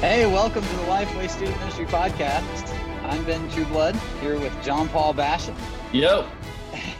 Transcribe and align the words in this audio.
Hey, 0.00 0.26
welcome 0.26 0.62
to 0.62 0.76
the 0.76 0.82
Lifeway 0.82 1.28
Student 1.28 1.58
Ministry 1.58 1.84
Podcast. 1.84 2.72
I'm 3.02 3.24
Ben 3.24 3.50
Trueblood 3.50 3.96
here 4.20 4.38
with 4.38 4.52
John 4.62 4.88
Paul 4.90 5.12
Basham 5.12 5.56
Yo. 5.92 6.24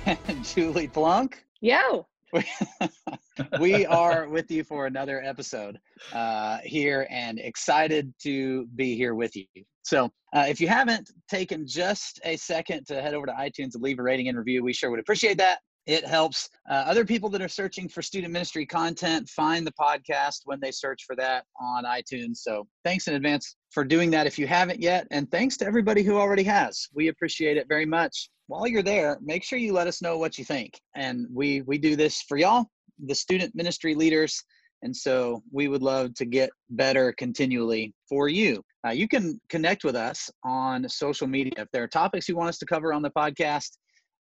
and 0.05 0.45
Julie 0.45 0.89
Plunk. 0.89 1.45
Yo. 1.61 2.09
we 3.61 3.87
are 3.87 4.29
with 4.29 4.50
you 4.50 4.64
for 4.64 4.87
another 4.87 5.23
episode 5.23 5.79
uh, 6.13 6.59
here 6.64 7.07
and 7.09 7.39
excited 7.39 8.13
to 8.22 8.67
be 8.75 8.96
here 8.96 9.14
with 9.14 9.36
you. 9.36 9.46
So, 9.83 10.11
uh, 10.35 10.46
if 10.49 10.61
you 10.61 10.67
haven't 10.67 11.08
taken 11.30 11.69
just 11.69 12.19
a 12.25 12.36
second 12.36 12.85
to 12.89 13.00
head 13.00 13.14
over 13.14 13.27
to 13.27 13.33
iTunes 13.33 13.75
and 13.75 13.83
leave 13.83 14.00
a 14.00 14.03
rating 14.03 14.29
and 14.29 14.36
review, 14.36 14.64
we 14.64 14.72
sure 14.72 14.91
would 14.91 14.99
appreciate 14.99 15.39
that. 15.39 15.61
It 15.89 16.07
helps 16.07 16.51
uh, 16.71 16.75
other 16.75 17.03
people 17.03 17.31
that 17.31 17.41
are 17.41 17.49
searching 17.49 17.89
for 17.89 18.03
student 18.03 18.31
ministry 18.31 18.67
content 18.67 19.27
find 19.31 19.67
the 19.67 19.73
podcast 19.73 20.41
when 20.45 20.61
they 20.61 20.71
search 20.71 21.05
for 21.07 21.17
that 21.17 21.47
on 21.59 21.85
iTunes. 21.85 22.37
So 22.37 22.67
thanks 22.85 23.09
in 23.09 23.14
advance 23.14 23.57
for 23.71 23.85
doing 23.85 24.11
that 24.11 24.27
if 24.27 24.39
you 24.39 24.47
haven't 24.47 24.83
yet. 24.83 25.07
And 25.11 25.31
thanks 25.31 25.57
to 25.57 25.67
everybody 25.67 26.03
who 26.03 26.19
already 26.19 26.43
has. 26.43 26.89
We 26.95 27.09
appreciate 27.09 27.57
it 27.57 27.69
very 27.71 27.87
much. 27.87 28.29
While 28.49 28.67
you're 28.67 28.83
there, 28.83 29.17
make 29.23 29.43
sure 29.43 29.59
you 29.59 29.73
let 29.73 29.87
us 29.87 30.03
know 30.03 30.19
what 30.19 30.37
you 30.37 30.45
think. 30.45 30.79
And 30.95 31.27
we, 31.33 31.63
we 31.63 31.79
do 31.79 31.97
this 31.97 32.20
for 32.28 32.36
y'all, 32.36 32.67
the 33.06 33.14
student 33.14 33.55
ministry 33.55 33.95
leaders. 33.95 34.45
And 34.83 34.95
so 34.95 35.42
we 35.50 35.69
would 35.69 35.83
love 35.83 36.12
to 36.17 36.27
get 36.27 36.50
better 36.69 37.14
continually 37.17 37.95
for 38.06 38.28
you. 38.28 38.62
Uh, 38.86 38.91
you 38.91 39.09
can 39.09 39.41
connect 39.48 39.84
with 39.84 39.97
us 39.97 40.28
on 40.45 40.86
social 40.86 41.27
media. 41.27 41.52
If 41.56 41.69
there 41.73 41.83
are 41.83 41.89
topics 41.89 42.28
you 42.28 42.36
want 42.36 42.50
us 42.50 42.58
to 42.58 42.67
cover 42.67 42.92
on 42.92 43.00
the 43.00 43.11
podcast, 43.11 43.70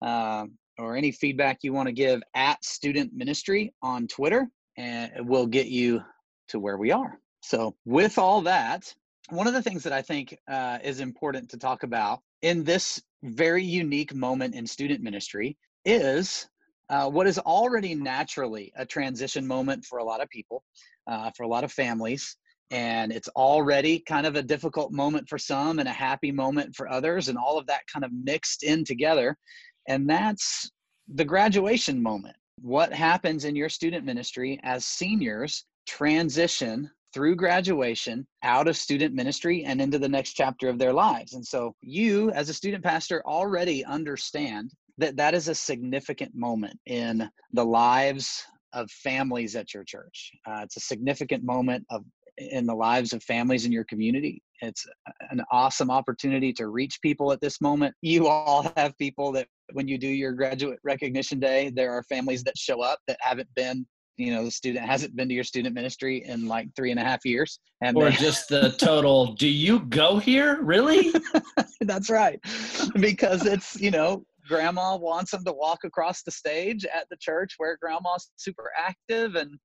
uh, 0.04 0.46
or 0.78 0.96
any 0.96 1.12
feedback 1.12 1.58
you 1.62 1.72
want 1.72 1.86
to 1.86 1.92
give 1.92 2.22
at 2.34 2.64
student 2.64 3.12
ministry 3.14 3.72
on 3.82 4.06
Twitter, 4.06 4.48
and 4.76 5.12
we'll 5.20 5.46
get 5.46 5.66
you 5.66 6.02
to 6.48 6.58
where 6.58 6.76
we 6.76 6.90
are. 6.90 7.18
So, 7.42 7.74
with 7.84 8.18
all 8.18 8.42
that, 8.42 8.94
one 9.30 9.46
of 9.46 9.54
the 9.54 9.62
things 9.62 9.82
that 9.84 9.92
I 9.92 10.02
think 10.02 10.36
uh, 10.48 10.78
is 10.82 11.00
important 11.00 11.50
to 11.50 11.58
talk 11.58 11.82
about 11.82 12.20
in 12.42 12.64
this 12.64 13.02
very 13.22 13.64
unique 13.64 14.14
moment 14.14 14.54
in 14.54 14.66
student 14.66 15.02
ministry 15.02 15.56
is 15.84 16.48
uh, 16.90 17.08
what 17.08 17.26
is 17.26 17.38
already 17.38 17.94
naturally 17.94 18.72
a 18.76 18.84
transition 18.84 19.46
moment 19.46 19.84
for 19.84 19.98
a 19.98 20.04
lot 20.04 20.20
of 20.20 20.28
people, 20.28 20.62
uh, 21.06 21.30
for 21.36 21.44
a 21.44 21.48
lot 21.48 21.64
of 21.64 21.72
families. 21.72 22.36
And 22.70 23.12
it's 23.12 23.28
already 23.28 24.00
kind 24.00 24.26
of 24.26 24.34
a 24.34 24.42
difficult 24.42 24.92
moment 24.92 25.28
for 25.28 25.38
some 25.38 25.78
and 25.78 25.88
a 25.88 25.92
happy 25.92 26.32
moment 26.32 26.74
for 26.74 26.90
others, 26.90 27.28
and 27.28 27.36
all 27.36 27.58
of 27.58 27.66
that 27.66 27.82
kind 27.92 28.04
of 28.04 28.10
mixed 28.12 28.62
in 28.62 28.84
together 28.84 29.36
and 29.88 30.08
that's 30.08 30.70
the 31.08 31.24
graduation 31.24 32.02
moment. 32.02 32.36
What 32.60 32.92
happens 32.92 33.44
in 33.44 33.56
your 33.56 33.68
student 33.68 34.04
ministry 34.04 34.60
as 34.62 34.84
seniors 34.84 35.64
transition 35.86 36.90
through 37.12 37.36
graduation 37.36 38.26
out 38.42 38.68
of 38.68 38.76
student 38.76 39.14
ministry 39.14 39.64
and 39.64 39.80
into 39.80 39.98
the 39.98 40.08
next 40.08 40.32
chapter 40.32 40.68
of 40.68 40.78
their 40.78 40.92
lives. 40.92 41.34
And 41.34 41.46
so 41.46 41.74
you, 41.82 42.30
as 42.30 42.48
a 42.48 42.54
student 42.54 42.82
pastor, 42.82 43.22
already 43.26 43.84
understand 43.84 44.72
that 44.98 45.16
that 45.16 45.34
is 45.34 45.48
a 45.48 45.54
significant 45.54 46.34
moment 46.34 46.78
in 46.86 47.28
the 47.52 47.64
lives 47.64 48.44
of 48.72 48.90
families 48.90 49.56
at 49.56 49.74
your 49.74 49.84
church. 49.84 50.32
Uh, 50.46 50.60
it's 50.62 50.76
a 50.76 50.80
significant 50.80 51.44
moment 51.44 51.84
of 51.90 52.04
in 52.38 52.66
the 52.66 52.74
lives 52.74 53.12
of 53.12 53.22
families 53.22 53.66
in 53.66 53.72
your 53.72 53.84
community. 53.84 54.42
It's 54.62 54.86
an 55.30 55.42
awesome 55.50 55.90
opportunity 55.90 56.52
to 56.54 56.68
reach 56.68 57.00
people 57.02 57.32
at 57.32 57.40
this 57.40 57.60
moment. 57.60 57.94
You 58.00 58.28
all 58.28 58.72
have 58.76 58.96
people 58.96 59.32
that 59.32 59.48
when 59.72 59.88
you 59.88 59.98
do 59.98 60.08
your 60.08 60.32
graduate 60.32 60.78
recognition 60.84 61.40
day, 61.40 61.70
there 61.74 61.92
are 61.92 62.02
families 62.04 62.44
that 62.44 62.56
show 62.56 62.80
up 62.80 63.00
that 63.08 63.18
haven't 63.20 63.48
been 63.54 63.84
you 64.18 64.32
know 64.32 64.44
the 64.44 64.50
student 64.50 64.84
hasn't 64.84 65.16
been 65.16 65.28
to 65.28 65.34
your 65.34 65.42
student 65.42 65.74
ministry 65.74 66.22
in 66.26 66.46
like 66.46 66.68
three 66.76 66.90
and 66.90 67.00
a 67.00 67.02
half 67.02 67.24
years 67.24 67.58
and 67.80 67.96
or 67.96 68.10
they, 68.10 68.16
just 68.16 68.48
the 68.48 68.70
total 68.78 69.32
do 69.32 69.48
you 69.48 69.80
go 69.86 70.18
here 70.18 70.60
really 70.62 71.12
that's 71.80 72.10
right 72.10 72.38
because 73.00 73.46
it's 73.46 73.80
you 73.80 73.90
know 73.90 74.22
grandma 74.46 74.96
wants 74.96 75.30
them 75.30 75.42
to 75.44 75.52
walk 75.52 75.78
across 75.84 76.22
the 76.22 76.30
stage 76.30 76.84
at 76.84 77.06
the 77.10 77.16
church 77.20 77.54
where 77.56 77.78
grandma's 77.80 78.30
super 78.36 78.70
active 78.78 79.34
and 79.34 79.58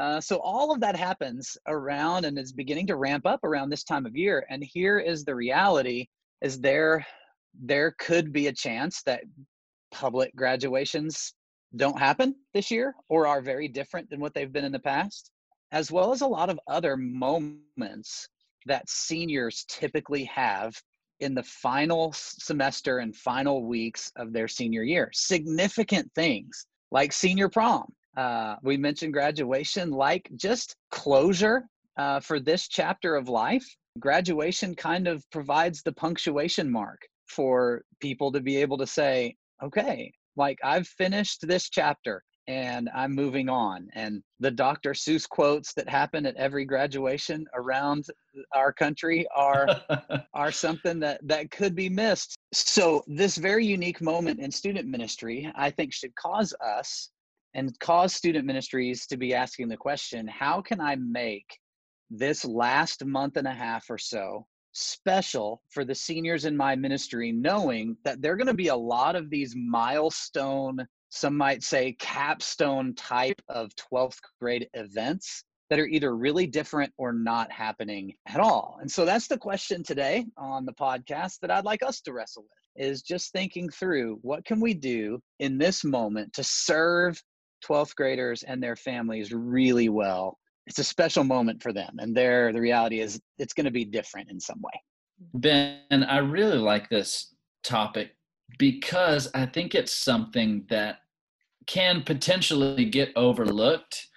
uh, 0.00 0.20
so 0.20 0.40
all 0.42 0.72
of 0.72 0.80
that 0.80 0.96
happens 0.96 1.56
around 1.68 2.24
and 2.24 2.38
is 2.38 2.52
beginning 2.52 2.86
to 2.86 2.96
ramp 2.96 3.26
up 3.26 3.44
around 3.44 3.68
this 3.68 3.84
time 3.84 4.06
of 4.06 4.16
year. 4.16 4.46
And 4.48 4.64
here 4.64 4.98
is 4.98 5.24
the 5.24 5.34
reality: 5.34 6.06
is 6.40 6.60
there 6.60 7.06
there 7.54 7.94
could 7.98 8.32
be 8.32 8.46
a 8.46 8.52
chance 8.52 9.02
that 9.02 9.22
public 9.90 10.34
graduations 10.34 11.34
don't 11.76 11.98
happen 11.98 12.34
this 12.54 12.70
year 12.70 12.94
or 13.08 13.26
are 13.26 13.42
very 13.42 13.68
different 13.68 14.08
than 14.08 14.20
what 14.20 14.32
they've 14.34 14.52
been 14.52 14.64
in 14.64 14.72
the 14.72 14.78
past, 14.78 15.30
as 15.72 15.92
well 15.92 16.12
as 16.12 16.22
a 16.22 16.26
lot 16.26 16.48
of 16.48 16.58
other 16.66 16.96
moments 16.96 18.28
that 18.66 18.88
seniors 18.88 19.64
typically 19.68 20.24
have 20.24 20.74
in 21.20 21.34
the 21.34 21.42
final 21.42 22.12
semester 22.14 22.98
and 22.98 23.14
final 23.14 23.66
weeks 23.66 24.10
of 24.16 24.32
their 24.32 24.48
senior 24.48 24.82
year. 24.82 25.10
Significant 25.12 26.10
things 26.14 26.66
like 26.90 27.12
senior 27.12 27.48
prom, 27.48 27.92
uh, 28.16 28.56
we 28.62 28.76
mentioned 28.76 29.12
graduation, 29.12 29.90
like 29.90 30.28
just 30.36 30.76
closure 30.90 31.64
uh, 31.96 32.20
for 32.20 32.40
this 32.40 32.68
chapter 32.68 33.16
of 33.16 33.28
life. 33.28 33.66
Graduation 33.98 34.74
kind 34.74 35.08
of 35.08 35.28
provides 35.30 35.82
the 35.82 35.92
punctuation 35.92 36.70
mark 36.70 37.00
for 37.26 37.82
people 38.00 38.32
to 38.32 38.40
be 38.40 38.56
able 38.56 38.78
to 38.78 38.86
say, 38.86 39.34
okay, 39.62 40.12
like 40.36 40.58
I've 40.64 40.86
finished 40.86 41.46
this 41.46 41.68
chapter 41.68 42.22
and 42.48 42.88
I'm 42.94 43.14
moving 43.14 43.48
on. 43.48 43.88
And 43.94 44.22
the 44.40 44.50
Dr. 44.50 44.92
Seuss 44.92 45.28
quotes 45.28 45.72
that 45.74 45.88
happen 45.88 46.26
at 46.26 46.34
every 46.36 46.64
graduation 46.64 47.46
around 47.54 48.06
our 48.52 48.72
country 48.72 49.26
are 49.34 49.68
are 50.34 50.50
something 50.50 50.98
that 51.00 51.20
that 51.22 51.50
could 51.50 51.74
be 51.74 51.88
missed. 51.88 52.36
So 52.52 53.04
this 53.06 53.36
very 53.36 53.64
unique 53.64 54.00
moment 54.00 54.40
in 54.40 54.50
student 54.50 54.88
ministry, 54.88 55.50
I 55.54 55.70
think, 55.70 55.92
should 55.92 56.14
cause 56.16 56.52
us 56.64 57.10
and 57.54 57.78
cause 57.80 58.14
student 58.14 58.46
ministries 58.46 59.06
to 59.06 59.16
be 59.16 59.34
asking 59.34 59.68
the 59.68 59.76
question 59.76 60.26
how 60.26 60.60
can 60.60 60.80
I 60.80 60.96
make 60.96 61.58
this 62.10 62.44
last 62.44 63.04
month 63.04 63.36
and 63.36 63.46
a 63.46 63.52
half 63.52 63.84
or 63.88 63.98
so 63.98 64.46
special 64.72 65.62
for 65.70 65.84
the 65.84 65.94
seniors 65.94 66.44
in 66.44 66.56
my 66.56 66.76
ministry, 66.76 67.32
knowing 67.32 67.96
that 68.04 68.22
there 68.22 68.32
are 68.32 68.36
going 68.36 68.46
to 68.46 68.54
be 68.54 68.68
a 68.68 68.76
lot 68.76 69.16
of 69.16 69.30
these 69.30 69.54
milestone, 69.56 70.86
some 71.08 71.36
might 71.36 71.62
say 71.62 71.96
capstone 71.98 72.94
type 72.94 73.40
of 73.48 73.70
12th 73.74 74.18
grade 74.40 74.68
events 74.74 75.44
that 75.70 75.78
are 75.78 75.86
either 75.86 76.16
really 76.16 76.46
different 76.46 76.92
or 76.98 77.12
not 77.12 77.50
happening 77.50 78.12
at 78.26 78.40
all. 78.40 78.78
And 78.80 78.90
so 78.90 79.04
that's 79.04 79.28
the 79.28 79.38
question 79.38 79.82
today 79.82 80.26
on 80.36 80.64
the 80.64 80.72
podcast 80.72 81.38
that 81.40 81.50
I'd 81.50 81.64
like 81.64 81.82
us 81.82 82.00
to 82.02 82.12
wrestle 82.12 82.42
with 82.42 82.86
is 82.86 83.02
just 83.02 83.32
thinking 83.32 83.68
through 83.68 84.18
what 84.22 84.44
can 84.44 84.60
we 84.60 84.74
do 84.74 85.20
in 85.38 85.58
this 85.58 85.84
moment 85.84 86.32
to 86.32 86.44
serve 86.44 87.20
12th 87.66 87.94
graders 87.94 88.42
and 88.42 88.62
their 88.62 88.76
families 88.76 89.32
really 89.32 89.88
well. 89.88 90.38
It's 90.66 90.78
a 90.78 90.84
special 90.84 91.24
moment 91.24 91.62
for 91.62 91.72
them. 91.72 91.96
And 91.98 92.16
there, 92.16 92.52
the 92.52 92.60
reality 92.60 93.00
is 93.00 93.20
it's 93.38 93.54
going 93.54 93.64
to 93.64 93.70
be 93.70 93.84
different 93.84 94.30
in 94.30 94.38
some 94.38 94.60
way. 94.60 94.80
Ben, 95.34 96.04
I 96.04 96.18
really 96.18 96.58
like 96.58 96.88
this 96.88 97.34
topic 97.62 98.16
because 98.58 99.28
I 99.34 99.46
think 99.46 99.74
it's 99.74 99.92
something 99.92 100.64
that 100.70 100.98
can 101.66 102.02
potentially 102.02 102.84
get 102.84 103.12
overlooked 103.16 104.08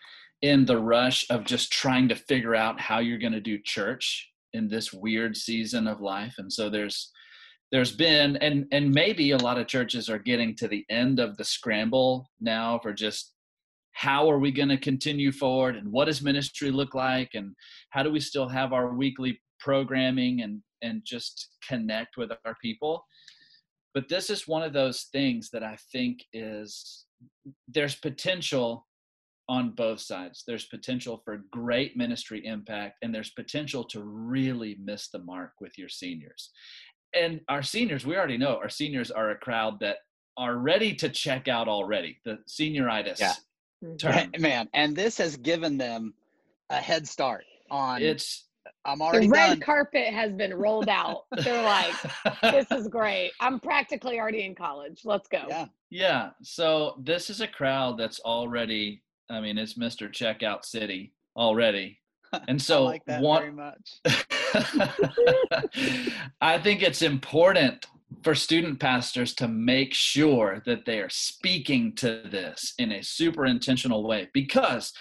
in 0.42 0.66
the 0.66 0.78
rush 0.78 1.26
of 1.30 1.46
just 1.46 1.72
trying 1.72 2.08
to 2.10 2.16
figure 2.16 2.56
out 2.56 2.80
how 2.80 3.00
you're 3.00 3.18
going 3.18 3.34
to 3.34 3.40
do 3.40 3.58
church 3.58 4.30
in 4.54 4.68
this 4.68 4.94
weird 4.94 5.36
season 5.36 5.88
of 5.88 6.02
life. 6.02 6.36
And 6.38 6.52
so 6.52 6.70
there's 6.70 7.12
there's 7.72 7.96
been 7.96 8.38
and 8.38 8.68
and 8.72 8.94
maybe 8.94 9.32
a 9.32 9.38
lot 9.38 9.58
of 9.58 9.68
churches 9.68 10.10
are 10.10 10.20
getting 10.20 10.56
to 10.58 10.68
the 10.68 10.86
end 10.90 11.20
of 11.20 11.38
the 11.38 11.44
scramble 11.44 12.30
now 12.40 12.80
for 12.80 12.94
just 12.94 13.33
how 13.94 14.30
are 14.30 14.40
we 14.40 14.52
going 14.52 14.70
to 14.70 14.78
continue 14.78 15.32
forward 15.32 15.76
and 15.76 15.92
what 15.92 16.06
does 16.06 16.22
ministry 16.22 16.72
look 16.72 16.94
like 16.94 17.30
and 17.34 17.56
how 17.92 18.04
do 18.04 18.12
we 18.12 18.20
still 18.20 18.48
have 18.50 18.74
our 18.74 18.94
weekly 18.94 19.40
programming 19.60 20.42
and 20.42 20.62
and 20.82 21.02
just 21.06 21.50
connect 21.66 22.18
with 22.18 22.32
our 22.46 22.56
people? 22.62 23.06
But 23.94 24.10
this 24.10 24.30
is 24.30 24.48
one 24.48 24.64
of 24.64 24.74
those 24.74 25.04
things 25.12 25.50
that 25.52 25.64
i 25.64 25.78
think 25.92 26.26
is 26.34 27.06
there's 27.68 27.96
potential 27.96 28.86
on 29.50 29.72
both 29.72 30.00
sides. 30.00 30.44
There's 30.48 30.66
potential 30.66 31.22
for 31.24 31.44
great 31.52 31.96
ministry 31.96 32.46
impact 32.46 32.98
and 33.02 33.14
there's 33.14 33.32
potential 33.32 33.84
to 33.86 34.02
really 34.04 34.78
miss 34.82 35.10
the 35.10 35.20
mark 35.20 35.52
with 35.60 35.78
your 35.78 35.90
seniors. 35.90 36.50
And 37.14 37.42
our 37.48 37.62
seniors 37.62 38.06
we 38.06 38.18
already 38.18 38.38
know 38.38 38.58
our 38.58 38.70
seniors 38.70 39.12
are 39.12 39.30
a 39.30 39.38
crowd 39.38 39.80
that 39.82 39.98
are 40.36 40.58
ready 40.58 40.96
to 40.96 41.10
check 41.10 41.48
out 41.48 41.68
already 41.68 42.20
the 42.26 42.40
senioritis. 42.50 43.20
Yeah 43.20 43.34
Mm-hmm. 43.84 43.98
term. 43.98 44.42
Man, 44.42 44.70
and 44.74 44.96
this 44.96 45.18
has 45.18 45.36
given 45.38 45.78
them 45.78 46.14
a 46.70 46.78
head 46.78 47.08
start 47.08 47.44
on 47.70 48.02
it's 48.02 48.46
I'm 48.86 49.02
already 49.02 49.28
the 49.28 49.32
red 49.32 49.48
done. 49.48 49.60
carpet 49.62 50.14
has 50.14 50.34
been 50.34 50.54
rolled 50.54 50.90
out. 50.90 51.26
They're 51.32 51.64
like, 51.64 51.94
this 52.42 52.70
is 52.72 52.88
great. 52.90 53.32
I'm 53.40 53.60
practically 53.60 54.20
already 54.20 54.44
in 54.44 54.56
college. 54.56 55.02
Let's 55.06 55.28
go. 55.28 55.44
Yeah. 55.48 55.66
Yeah. 55.90 56.30
So 56.42 56.96
this 57.00 57.30
is 57.30 57.42
a 57.42 57.48
crowd 57.48 57.98
that's 57.98 58.20
already, 58.22 59.02
I 59.30 59.40
mean, 59.40 59.58
it's 59.58 59.76
Mr. 59.76 60.10
Checkout 60.10 60.66
City 60.66 61.14
already. 61.36 62.00
And 62.48 62.60
so 62.60 62.86
I 62.86 62.88
like 62.88 63.06
that 63.06 63.22
one, 63.22 63.42
very 63.42 63.52
much. 63.52 64.00
I 66.42 66.58
think 66.58 66.82
it's 66.82 67.04
important 67.04 67.86
for 68.24 68.36
student 68.36 68.80
pastors 68.80 69.34
to 69.36 69.48
make 69.48 69.94
sure 69.94 70.62
that 70.66 70.86
they 70.86 71.00
are 71.00 71.10
speaking 71.10 71.96
to 71.96 72.22
this 72.30 72.74
in 72.78 72.92
a 72.92 73.04
super 73.04 73.46
intentional 73.46 74.08
way. 74.08 74.30
Because 74.34 74.94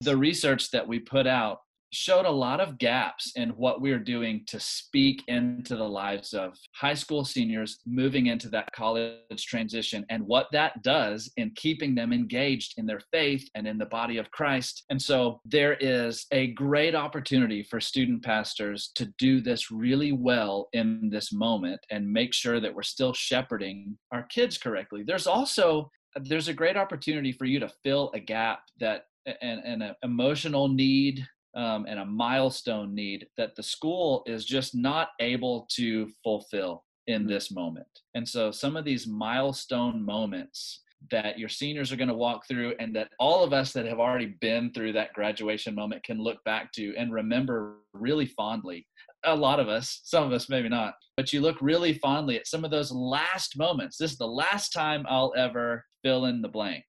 the 0.00 0.16
research 0.16 0.70
that 0.70 0.86
we 0.86 0.98
put 0.98 1.26
out 1.26 1.60
showed 1.92 2.26
a 2.26 2.30
lot 2.30 2.60
of 2.60 2.78
gaps 2.78 3.32
in 3.36 3.50
what 3.50 3.80
we're 3.80 3.98
doing 3.98 4.42
to 4.46 4.60
speak 4.60 5.22
into 5.28 5.76
the 5.76 5.88
lives 5.88 6.34
of 6.34 6.54
high 6.74 6.94
school 6.94 7.24
seniors 7.24 7.78
moving 7.86 8.26
into 8.26 8.48
that 8.48 8.70
college 8.72 9.46
transition 9.46 10.04
and 10.10 10.22
what 10.26 10.48
that 10.52 10.82
does 10.82 11.30
in 11.36 11.50
keeping 11.56 11.94
them 11.94 12.12
engaged 12.12 12.74
in 12.76 12.86
their 12.86 13.00
faith 13.10 13.48
and 13.54 13.66
in 13.66 13.78
the 13.78 13.86
body 13.86 14.18
of 14.18 14.30
Christ. 14.30 14.84
And 14.90 15.00
so 15.00 15.40
there 15.44 15.74
is 15.74 16.26
a 16.30 16.48
great 16.48 16.94
opportunity 16.94 17.62
for 17.62 17.80
student 17.80 18.22
pastors 18.22 18.90
to 18.96 19.12
do 19.18 19.40
this 19.40 19.70
really 19.70 20.12
well 20.12 20.68
in 20.72 21.08
this 21.10 21.32
moment 21.32 21.80
and 21.90 22.10
make 22.10 22.34
sure 22.34 22.60
that 22.60 22.74
we're 22.74 22.82
still 22.82 23.12
shepherding 23.12 23.96
our 24.12 24.24
kids 24.24 24.58
correctly. 24.58 25.02
There's 25.06 25.26
also 25.26 25.90
there's 26.22 26.48
a 26.48 26.54
great 26.54 26.76
opportunity 26.76 27.32
for 27.32 27.44
you 27.44 27.60
to 27.60 27.70
fill 27.84 28.10
a 28.14 28.20
gap 28.20 28.60
that 28.80 29.04
and 29.42 29.82
an 29.82 29.94
emotional 30.02 30.68
need 30.68 31.26
um, 31.58 31.86
and 31.88 31.98
a 31.98 32.04
milestone 32.04 32.94
need 32.94 33.26
that 33.36 33.56
the 33.56 33.62
school 33.62 34.22
is 34.26 34.44
just 34.44 34.76
not 34.76 35.08
able 35.20 35.66
to 35.72 36.08
fulfill 36.22 36.84
in 37.08 37.22
mm-hmm. 37.22 37.30
this 37.30 37.50
moment. 37.50 37.88
And 38.14 38.26
so 38.26 38.52
some 38.52 38.76
of 38.76 38.84
these 38.84 39.08
milestone 39.08 40.02
moments 40.02 40.82
that 41.10 41.38
your 41.38 41.48
seniors 41.48 41.92
are 41.92 41.96
going 41.96 42.08
to 42.08 42.14
walk 42.14 42.46
through 42.46 42.74
and 42.78 42.94
that 42.94 43.10
all 43.18 43.44
of 43.44 43.52
us 43.52 43.72
that 43.72 43.86
have 43.86 43.98
already 43.98 44.36
been 44.40 44.72
through 44.72 44.92
that 44.92 45.12
graduation 45.12 45.74
moment 45.74 46.04
can 46.04 46.18
look 46.18 46.42
back 46.44 46.72
to 46.72 46.94
and 46.96 47.12
remember 47.12 47.76
really 47.92 48.26
fondly. 48.26 48.86
A 49.24 49.34
lot 49.34 49.58
of 49.58 49.68
us, 49.68 50.00
some 50.04 50.24
of 50.24 50.32
us 50.32 50.48
maybe 50.48 50.68
not, 50.68 50.94
but 51.16 51.32
you 51.32 51.40
look 51.40 51.60
really 51.60 51.94
fondly 51.94 52.36
at 52.36 52.46
some 52.46 52.64
of 52.64 52.70
those 52.70 52.92
last 52.92 53.58
moments. 53.58 53.96
This 53.96 54.12
is 54.12 54.18
the 54.18 54.26
last 54.26 54.72
time 54.72 55.04
I'll 55.08 55.32
ever 55.36 55.84
fill 56.04 56.26
in 56.26 56.40
the 56.40 56.48
blank 56.48 56.84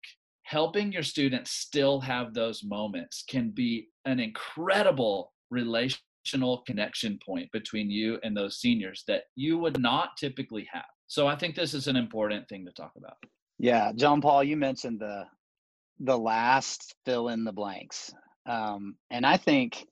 helping 0.49 0.91
your 0.91 1.03
students 1.03 1.51
still 1.51 2.01
have 2.01 2.33
those 2.33 2.63
moments 2.63 3.23
can 3.29 3.51
be 3.51 3.87
an 4.05 4.19
incredible 4.19 5.31
relational 5.51 6.63
connection 6.65 7.19
point 7.23 7.47
between 7.51 7.91
you 7.91 8.17
and 8.23 8.35
those 8.35 8.59
seniors 8.59 9.03
that 9.07 9.25
you 9.35 9.59
would 9.59 9.79
not 9.79 10.17
typically 10.17 10.67
have. 10.73 10.89
So 11.05 11.27
I 11.27 11.35
think 11.35 11.53
this 11.53 11.75
is 11.75 11.85
an 11.85 11.95
important 11.95 12.49
thing 12.49 12.65
to 12.65 12.71
talk 12.71 12.93
about. 12.97 13.17
Yeah, 13.59 13.91
John 13.95 14.21
Paul, 14.21 14.43
you 14.43 14.57
mentioned 14.57 14.99
the 14.99 15.25
the 15.99 16.17
last 16.17 16.95
fill 17.05 17.27
in 17.27 17.43
the 17.43 17.51
blanks, 17.51 18.11
um, 18.47 18.95
and 19.11 19.27
I 19.27 19.37
think 19.37 19.85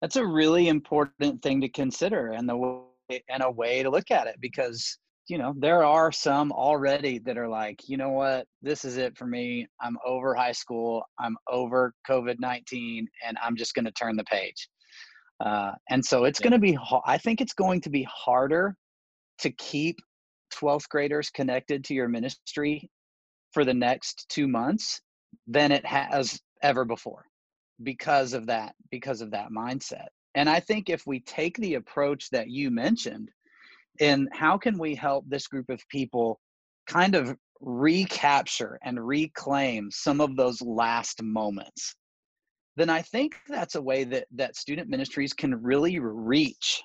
that's 0.00 0.16
a 0.16 0.24
really 0.24 0.68
important 0.68 1.42
thing 1.42 1.62
to 1.62 1.68
consider 1.68 2.28
and 2.28 2.48
the 2.48 2.84
and 3.28 3.42
a 3.42 3.50
way 3.50 3.82
to 3.82 3.90
look 3.90 4.12
at 4.12 4.28
it 4.28 4.36
because 4.40 4.98
you 5.28 5.38
know, 5.38 5.54
there 5.56 5.84
are 5.84 6.12
some 6.12 6.52
already 6.52 7.18
that 7.20 7.38
are 7.38 7.48
like, 7.48 7.88
you 7.88 7.96
know 7.96 8.10
what, 8.10 8.46
this 8.62 8.84
is 8.84 8.98
it 8.98 9.16
for 9.16 9.26
me. 9.26 9.66
I'm 9.80 9.96
over 10.04 10.34
high 10.34 10.52
school. 10.52 11.02
I'm 11.18 11.36
over 11.50 11.94
COVID 12.08 12.36
19, 12.38 13.08
and 13.26 13.38
I'm 13.42 13.56
just 13.56 13.74
going 13.74 13.86
to 13.86 13.92
turn 13.92 14.16
the 14.16 14.24
page. 14.24 14.68
Uh, 15.40 15.72
and 15.88 16.04
so 16.04 16.24
it's 16.24 16.40
yeah. 16.40 16.50
going 16.50 16.60
to 16.60 16.72
be, 16.72 16.78
I 17.06 17.18
think 17.18 17.40
it's 17.40 17.54
going 17.54 17.80
to 17.82 17.90
be 17.90 18.06
harder 18.10 18.76
to 19.38 19.50
keep 19.50 19.96
12th 20.54 20.88
graders 20.88 21.30
connected 21.30 21.84
to 21.84 21.94
your 21.94 22.08
ministry 22.08 22.88
for 23.52 23.64
the 23.64 23.74
next 23.74 24.26
two 24.28 24.46
months 24.46 25.00
than 25.46 25.72
it 25.72 25.84
has 25.86 26.38
ever 26.62 26.84
before 26.84 27.24
because 27.82 28.34
of 28.34 28.46
that, 28.46 28.74
because 28.90 29.20
of 29.20 29.30
that 29.32 29.48
mindset. 29.50 30.06
And 30.34 30.48
I 30.48 30.60
think 30.60 30.90
if 30.90 31.06
we 31.06 31.20
take 31.20 31.56
the 31.56 31.74
approach 31.74 32.28
that 32.30 32.48
you 32.48 32.70
mentioned, 32.70 33.30
and 34.00 34.28
how 34.32 34.58
can 34.58 34.78
we 34.78 34.94
help 34.94 35.24
this 35.28 35.46
group 35.46 35.68
of 35.68 35.80
people 35.88 36.40
kind 36.86 37.14
of 37.14 37.36
recapture 37.60 38.78
and 38.84 39.04
reclaim 39.06 39.88
some 39.90 40.20
of 40.20 40.36
those 40.36 40.60
last 40.60 41.22
moments 41.22 41.94
then 42.76 42.90
i 42.90 43.00
think 43.00 43.36
that's 43.48 43.74
a 43.74 43.82
way 43.82 44.04
that 44.04 44.26
that 44.32 44.56
student 44.56 44.88
ministries 44.88 45.32
can 45.32 45.62
really 45.62 45.98
reach 45.98 46.82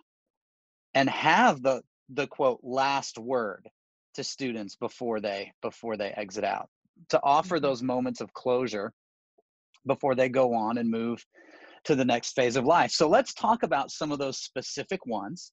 and 0.93 1.09
have 1.09 1.61
the 1.61 1.81
the 2.09 2.27
quote 2.27 2.59
last 2.63 3.17
word 3.17 3.67
to 4.13 4.23
students 4.23 4.75
before 4.75 5.19
they 5.19 5.51
before 5.61 5.97
they 5.97 6.09
exit 6.11 6.43
out 6.43 6.69
to 7.09 7.19
offer 7.23 7.57
mm-hmm. 7.57 7.65
those 7.65 7.83
moments 7.83 8.21
of 8.21 8.33
closure 8.33 8.91
before 9.87 10.15
they 10.15 10.29
go 10.29 10.53
on 10.53 10.77
and 10.77 10.89
move 10.89 11.23
to 11.83 11.95
the 11.95 12.05
next 12.05 12.33
phase 12.33 12.55
of 12.55 12.65
life 12.65 12.91
so 12.91 13.07
let's 13.07 13.33
talk 13.33 13.63
about 13.63 13.91
some 13.91 14.11
of 14.11 14.19
those 14.19 14.39
specific 14.39 15.05
ones 15.05 15.51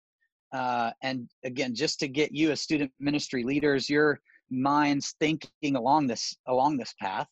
uh, 0.52 0.90
and 1.02 1.28
again 1.44 1.74
just 1.74 2.00
to 2.00 2.08
get 2.08 2.32
you 2.32 2.50
as 2.50 2.60
student 2.60 2.90
ministry 3.00 3.42
leaders 3.42 3.88
your 3.88 4.20
minds 4.50 5.14
thinking 5.20 5.76
along 5.76 6.06
this 6.06 6.36
along 6.46 6.76
this 6.76 6.94
path. 7.00 7.26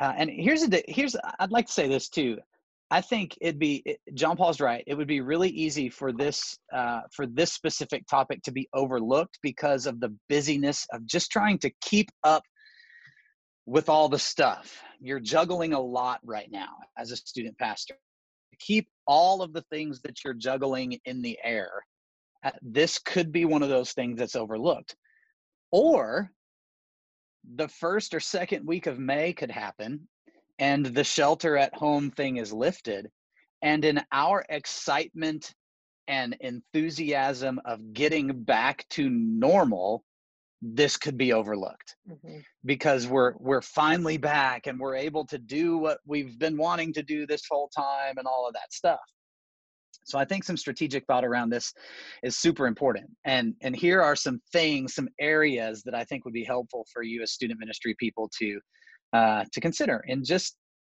Uh, 0.00 0.14
and 0.16 0.30
here's 0.30 0.62
a 0.62 0.82
here's 0.88 1.14
i'd 1.40 1.52
like 1.52 1.66
to 1.66 1.72
say 1.72 1.88
this 1.88 2.08
too. 2.08 2.38
I 2.92 3.00
think 3.00 3.38
it'd 3.40 3.60
be 3.60 3.82
it, 3.84 3.98
john 4.14 4.36
paul's 4.36 4.60
right. 4.60 4.82
It 4.86 4.94
would 4.94 5.06
be 5.06 5.20
really 5.20 5.50
easy 5.50 5.88
for 5.88 6.12
this 6.12 6.58
uh, 6.72 7.02
for 7.12 7.26
this 7.26 7.52
specific 7.52 8.06
topic 8.06 8.42
to 8.42 8.52
be 8.52 8.68
overlooked 8.74 9.38
because 9.42 9.86
of 9.86 10.00
the 10.00 10.14
busyness 10.28 10.86
of 10.92 11.06
just 11.06 11.30
trying 11.30 11.58
to 11.58 11.70
keep 11.82 12.10
up 12.24 12.42
with 13.66 13.88
all 13.88 14.08
the 14.08 14.18
stuff. 14.18 14.82
You're 15.00 15.20
juggling 15.20 15.74
a 15.74 15.80
lot 15.80 16.20
right 16.24 16.50
now 16.50 16.70
as 16.98 17.12
a 17.12 17.16
student 17.16 17.56
pastor. 17.58 17.94
Keep 18.58 18.88
all 19.06 19.42
of 19.42 19.52
the 19.52 19.62
things 19.70 20.00
that 20.02 20.24
you're 20.24 20.34
juggling 20.34 20.98
in 21.04 21.22
the 21.22 21.38
air 21.44 21.70
this 22.62 22.98
could 22.98 23.32
be 23.32 23.44
one 23.44 23.62
of 23.62 23.68
those 23.68 23.92
things 23.92 24.18
that's 24.18 24.36
overlooked. 24.36 24.96
Or 25.70 26.30
the 27.54 27.68
first 27.68 28.14
or 28.14 28.20
second 28.20 28.66
week 28.66 28.86
of 28.86 28.98
May 28.98 29.32
could 29.32 29.50
happen 29.50 30.08
and 30.58 30.84
the 30.86 31.04
shelter 31.04 31.56
at 31.56 31.74
home 31.74 32.10
thing 32.10 32.36
is 32.36 32.52
lifted. 32.52 33.10
And 33.62 33.84
in 33.84 34.02
our 34.12 34.44
excitement 34.48 35.52
and 36.06 36.36
enthusiasm 36.40 37.60
of 37.64 37.92
getting 37.92 38.42
back 38.42 38.86
to 38.90 39.08
normal, 39.08 40.04
this 40.62 40.96
could 40.96 41.16
be 41.16 41.32
overlooked 41.32 41.96
mm-hmm. 42.10 42.38
because 42.66 43.06
we're 43.06 43.32
we're 43.38 43.62
finally 43.62 44.18
back 44.18 44.66
and 44.66 44.78
we're 44.78 44.96
able 44.96 45.24
to 45.26 45.38
do 45.38 45.78
what 45.78 45.98
we've 46.06 46.38
been 46.38 46.56
wanting 46.58 46.92
to 46.92 47.02
do 47.02 47.26
this 47.26 47.44
whole 47.50 47.68
time 47.68 48.18
and 48.18 48.26
all 48.26 48.46
of 48.46 48.52
that 48.52 48.70
stuff 48.70 49.00
so 50.04 50.18
I 50.18 50.24
think 50.24 50.44
some 50.44 50.56
strategic 50.56 51.04
thought 51.06 51.24
around 51.24 51.50
this 51.50 51.72
is 52.22 52.36
super 52.36 52.66
important. 52.66 53.10
And 53.24 53.54
and 53.62 53.74
here 53.74 54.02
are 54.02 54.16
some 54.16 54.40
things, 54.52 54.94
some 54.94 55.08
areas 55.20 55.82
that 55.84 55.94
I 55.94 56.04
think 56.04 56.24
would 56.24 56.34
be 56.34 56.44
helpful 56.44 56.86
for 56.92 57.02
you 57.02 57.22
as 57.22 57.32
student 57.32 57.60
ministry 57.60 57.94
people 57.98 58.30
to 58.38 58.60
uh, 59.12 59.44
to 59.52 59.60
consider 59.60 60.04
and 60.08 60.24
just 60.24 60.56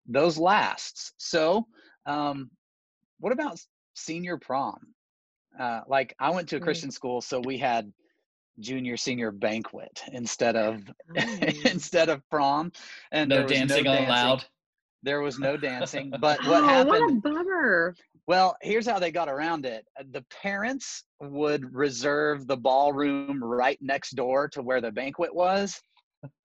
those 0.06 0.38
lasts. 0.38 1.12
So 1.18 1.66
um, 2.06 2.50
what 3.18 3.32
about 3.32 3.58
senior 3.94 4.38
prom? 4.38 4.78
Uh, 5.58 5.80
like 5.86 6.14
I 6.18 6.30
went 6.30 6.48
to 6.50 6.56
a 6.56 6.60
mm. 6.60 6.64
Christian 6.64 6.90
school, 6.90 7.20
so 7.20 7.40
we 7.40 7.58
had 7.58 7.92
junior 8.60 8.96
senior 8.96 9.30
banquet 9.30 10.02
instead 10.12 10.56
of 10.56 10.82
instead 11.64 12.08
of 12.08 12.28
prom, 12.30 12.72
and 13.12 13.28
no 13.30 13.46
dancing 13.46 13.84
no 13.84 13.92
allowed. 13.92 14.44
There 15.02 15.22
was 15.22 15.38
no 15.38 15.56
dancing. 15.56 16.12
But 16.20 16.44
what 16.44 16.62
oh, 16.62 16.66
happened? 16.66 16.88
What 16.88 17.10
a 17.10 17.14
bummer. 17.14 17.94
Well, 18.30 18.56
here's 18.62 18.86
how 18.86 19.00
they 19.00 19.10
got 19.10 19.28
around 19.28 19.66
it. 19.66 19.84
Uh, 19.98 20.04
the 20.12 20.24
parents 20.40 21.02
would 21.20 21.74
reserve 21.74 22.46
the 22.46 22.56
ballroom 22.56 23.42
right 23.42 23.76
next 23.80 24.10
door 24.10 24.48
to 24.50 24.62
where 24.62 24.80
the 24.80 24.92
banquet 24.92 25.34
was, 25.34 25.80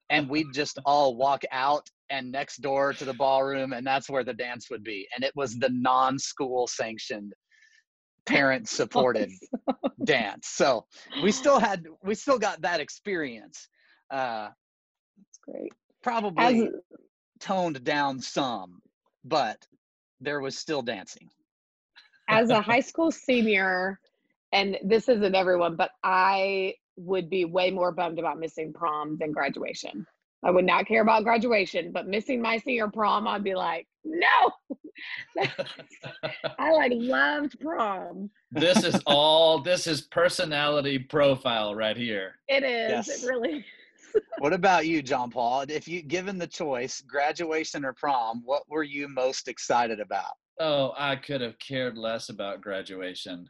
and 0.10 0.28
we'd 0.28 0.52
just 0.52 0.80
all 0.84 1.16
walk 1.16 1.44
out 1.52 1.88
and 2.10 2.32
next 2.32 2.64
door 2.64 2.92
to 2.94 3.06
the 3.06 3.14
ballroom, 3.14 3.72
and 3.72 3.86
that's 3.86 4.10
where 4.10 4.24
the 4.24 4.34
dance 4.34 4.72
would 4.72 4.84
be. 4.84 5.08
And 5.14 5.24
it 5.24 5.32
was 5.36 5.60
the 5.60 5.70
non-school 5.70 6.66
sanctioned 6.66 7.34
parent 8.26 8.68
supported 8.80 9.30
dance. 10.06 10.48
So 10.48 10.88
we 11.22 11.32
still 11.32 11.60
had 11.60 11.86
we 12.02 12.16
still 12.16 12.40
got 12.40 12.64
that 12.64 12.80
experience. 12.80 13.70
Uh, 14.10 14.50
that's 15.18 15.38
great. 15.44 15.72
Probably 16.02 16.66
As, 16.66 16.70
toned 17.40 17.84
down 17.84 18.20
some, 18.22 18.80
but 19.24 19.68
there 20.20 20.40
was 20.40 20.58
still 20.58 20.82
dancing 20.82 21.30
as 22.28 22.50
a 22.50 22.62
high 22.62 22.80
school 22.80 23.12
senior, 23.12 24.00
and 24.52 24.78
this 24.84 25.10
isn't 25.10 25.36
everyone, 25.36 25.76
but 25.76 25.92
I 26.04 26.76
would 26.98 27.30
be 27.30 27.46
way 27.46 27.72
more 27.72 27.92
bummed 27.92 28.20
about 28.20 28.40
missing 28.40 28.74
prom 28.74 29.18
than 29.20 29.32
graduation. 29.32 30.06
I 30.44 30.52
would 30.52 30.66
not 30.66 30.88
care 30.88 31.02
about 31.02 31.24
graduation, 31.24 31.92
but 31.92 32.08
missing 32.08 32.42
my 32.42 32.60
senior 32.60 32.88
prom, 32.88 33.28
I'd 33.28 33.44
be 33.44 33.56
like, 33.56 33.88
no. 34.04 34.52
I 36.60 36.72
like 36.72 36.92
loved 36.94 37.60
prom. 37.60 38.30
This 38.52 38.84
is 38.84 39.02
all 39.08 39.60
this 39.60 39.88
is 39.88 40.02
personality 40.02 41.00
profile 41.00 41.74
right 41.74 41.98
here. 41.98 42.36
It 42.48 42.64
is. 42.64 42.92
Yes. 42.92 43.24
It 43.24 43.28
really 43.28 43.58
is. 43.58 43.64
what 44.38 44.54
about 44.54 44.86
you, 44.86 45.02
John 45.02 45.32
Paul? 45.32 45.66
If 45.68 45.88
you 45.88 46.02
given 46.02 46.38
the 46.38 46.48
choice, 46.48 47.02
graduation 47.02 47.84
or 47.84 47.94
prom, 47.94 48.42
what 48.46 48.64
were 48.70 48.84
you 48.84 49.08
most 49.08 49.48
excited 49.48 50.00
about? 50.00 50.36
Oh, 50.60 50.94
I 50.98 51.16
could 51.18 51.42
have 51.42 51.60
cared 51.60 51.98
less 51.98 52.30
about 52.30 52.62
graduation. 52.62 53.50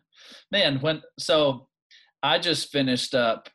Man, 0.52 0.80
when 0.82 1.02
so 1.20 1.68
I 2.24 2.40
just 2.40 2.72
finished 2.72 3.14
up 3.14 3.50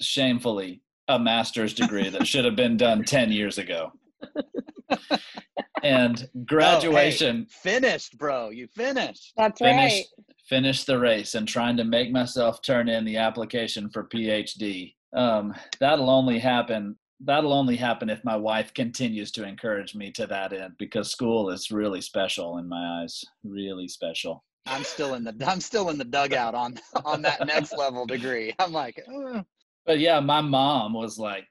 shamefully 0.00 0.82
a 1.08 1.18
master's 1.18 1.74
degree 1.74 2.08
that 2.08 2.26
should 2.26 2.44
have 2.44 2.56
been 2.56 2.76
done 2.76 3.04
10 3.04 3.30
years 3.30 3.58
ago. 3.58 3.92
and 5.82 6.28
graduation 6.46 7.46
oh, 7.48 7.52
hey, 7.62 7.80
finished, 7.80 8.16
bro. 8.18 8.48
You 8.48 8.66
finished. 8.68 9.32
That's 9.36 9.60
finished, 9.60 9.94
right. 10.18 10.26
Finished 10.48 10.86
the 10.86 10.98
race 10.98 11.34
and 11.34 11.46
trying 11.46 11.76
to 11.76 11.84
make 11.84 12.10
myself 12.10 12.62
turn 12.62 12.88
in 12.88 13.04
the 13.04 13.18
application 13.18 13.90
for 13.90 14.04
PhD. 14.04 14.94
Um, 15.14 15.54
that'll 15.78 16.10
only 16.10 16.38
happen 16.38 16.96
that'll 17.24 17.52
only 17.52 17.76
happen 17.76 18.10
if 18.10 18.24
my 18.24 18.36
wife 18.36 18.72
continues 18.74 19.30
to 19.32 19.46
encourage 19.46 19.94
me 19.94 20.10
to 20.12 20.26
that 20.26 20.52
end 20.52 20.74
because 20.78 21.10
school 21.10 21.50
is 21.50 21.70
really 21.70 22.00
special 22.00 22.58
in 22.58 22.68
my 22.68 23.00
eyes 23.02 23.24
really 23.42 23.88
special. 23.88 24.44
I'm 24.66 24.84
still 24.84 25.14
in 25.14 25.24
the 25.24 25.34
i'm 25.46 25.60
still 25.60 25.90
in 25.90 25.98
the 25.98 26.04
dugout 26.04 26.54
on 26.54 26.78
on 27.04 27.22
that 27.22 27.46
next 27.46 27.76
level 27.76 28.06
degree. 28.06 28.54
I'm 28.58 28.72
like 28.72 29.04
but 29.86 29.98
yeah 29.98 30.20
my 30.20 30.40
mom 30.40 30.94
was 30.94 31.18
like 31.18 31.46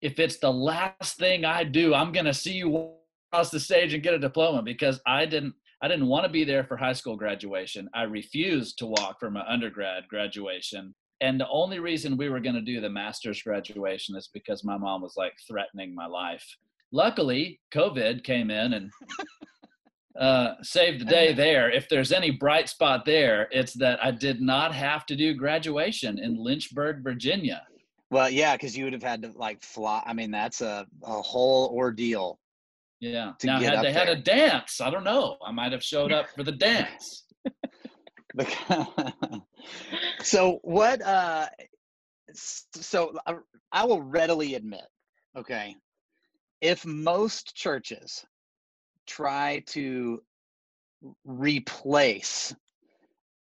if 0.00 0.18
it's 0.18 0.38
the 0.38 0.50
last 0.50 1.18
thing 1.18 1.44
i 1.44 1.64
do 1.64 1.92
i'm 1.94 2.12
gonna 2.12 2.32
see 2.32 2.52
you 2.52 2.92
across 3.30 3.50
the 3.50 3.60
stage 3.60 3.92
and 3.92 4.02
get 4.02 4.14
a 4.14 4.18
diploma 4.18 4.62
because 4.62 5.00
i 5.06 5.26
didn't 5.26 5.52
i 5.82 5.88
didn't 5.88 6.06
want 6.06 6.24
to 6.24 6.30
be 6.30 6.44
there 6.44 6.64
for 6.64 6.76
high 6.76 6.92
school 6.92 7.16
graduation. 7.16 7.88
I 7.94 8.02
refused 8.02 8.78
to 8.78 8.86
walk 8.86 9.20
for 9.20 9.30
my 9.30 9.44
undergrad 9.46 10.08
graduation 10.08 10.94
and 11.20 11.40
the 11.40 11.48
only 11.48 11.78
reason 11.78 12.16
we 12.16 12.28
were 12.28 12.40
going 12.40 12.54
to 12.54 12.60
do 12.60 12.80
the 12.80 12.88
master's 12.88 13.42
graduation 13.42 14.16
is 14.16 14.28
because 14.32 14.64
my 14.64 14.76
mom 14.76 15.02
was 15.02 15.14
like 15.16 15.34
threatening 15.46 15.94
my 15.94 16.06
life. 16.06 16.44
Luckily 16.92 17.60
covid 17.74 18.24
came 18.24 18.50
in 18.50 18.72
and 18.74 18.90
uh, 20.18 20.54
saved 20.62 21.00
the 21.00 21.04
day 21.04 21.32
there. 21.32 21.70
If 21.70 21.88
there's 21.88 22.12
any 22.12 22.30
bright 22.30 22.68
spot 22.68 23.04
there 23.04 23.48
it's 23.50 23.74
that 23.74 24.02
i 24.02 24.10
did 24.10 24.40
not 24.40 24.74
have 24.74 25.06
to 25.06 25.16
do 25.16 25.34
graduation 25.34 26.18
in 26.18 26.42
lynchburg 26.42 27.02
virginia. 27.02 27.62
Well 28.10 28.30
yeah 28.30 28.54
because 28.54 28.76
you 28.76 28.84
would 28.84 28.94
have 28.94 29.02
had 29.02 29.22
to 29.22 29.32
like 29.34 29.62
fly. 29.62 30.02
I 30.06 30.12
mean 30.12 30.30
that's 30.30 30.60
a, 30.60 30.86
a 31.02 31.22
whole 31.22 31.74
ordeal 31.74 32.38
yeah. 33.00 33.32
now 33.44 33.60
had 33.60 33.78
they 33.78 33.82
there. 33.82 33.92
had 33.92 34.08
a 34.08 34.16
dance 34.16 34.80
i 34.80 34.90
don't 34.90 35.04
know. 35.04 35.36
I 35.44 35.52
might 35.52 35.72
have 35.72 35.84
showed 35.84 36.12
up 36.12 36.28
for 36.34 36.42
the 36.42 36.52
dance 36.52 37.24
so 40.22 40.60
what 40.62 41.02
uh 41.02 41.46
so 42.74 43.16
uh, 43.26 43.34
I 43.72 43.84
will 43.84 44.02
readily 44.02 44.54
admit 44.54 44.84
okay 45.36 45.74
if 46.60 46.84
most 46.84 47.54
churches 47.54 48.24
try 49.06 49.62
to 49.68 50.22
replace 51.24 52.54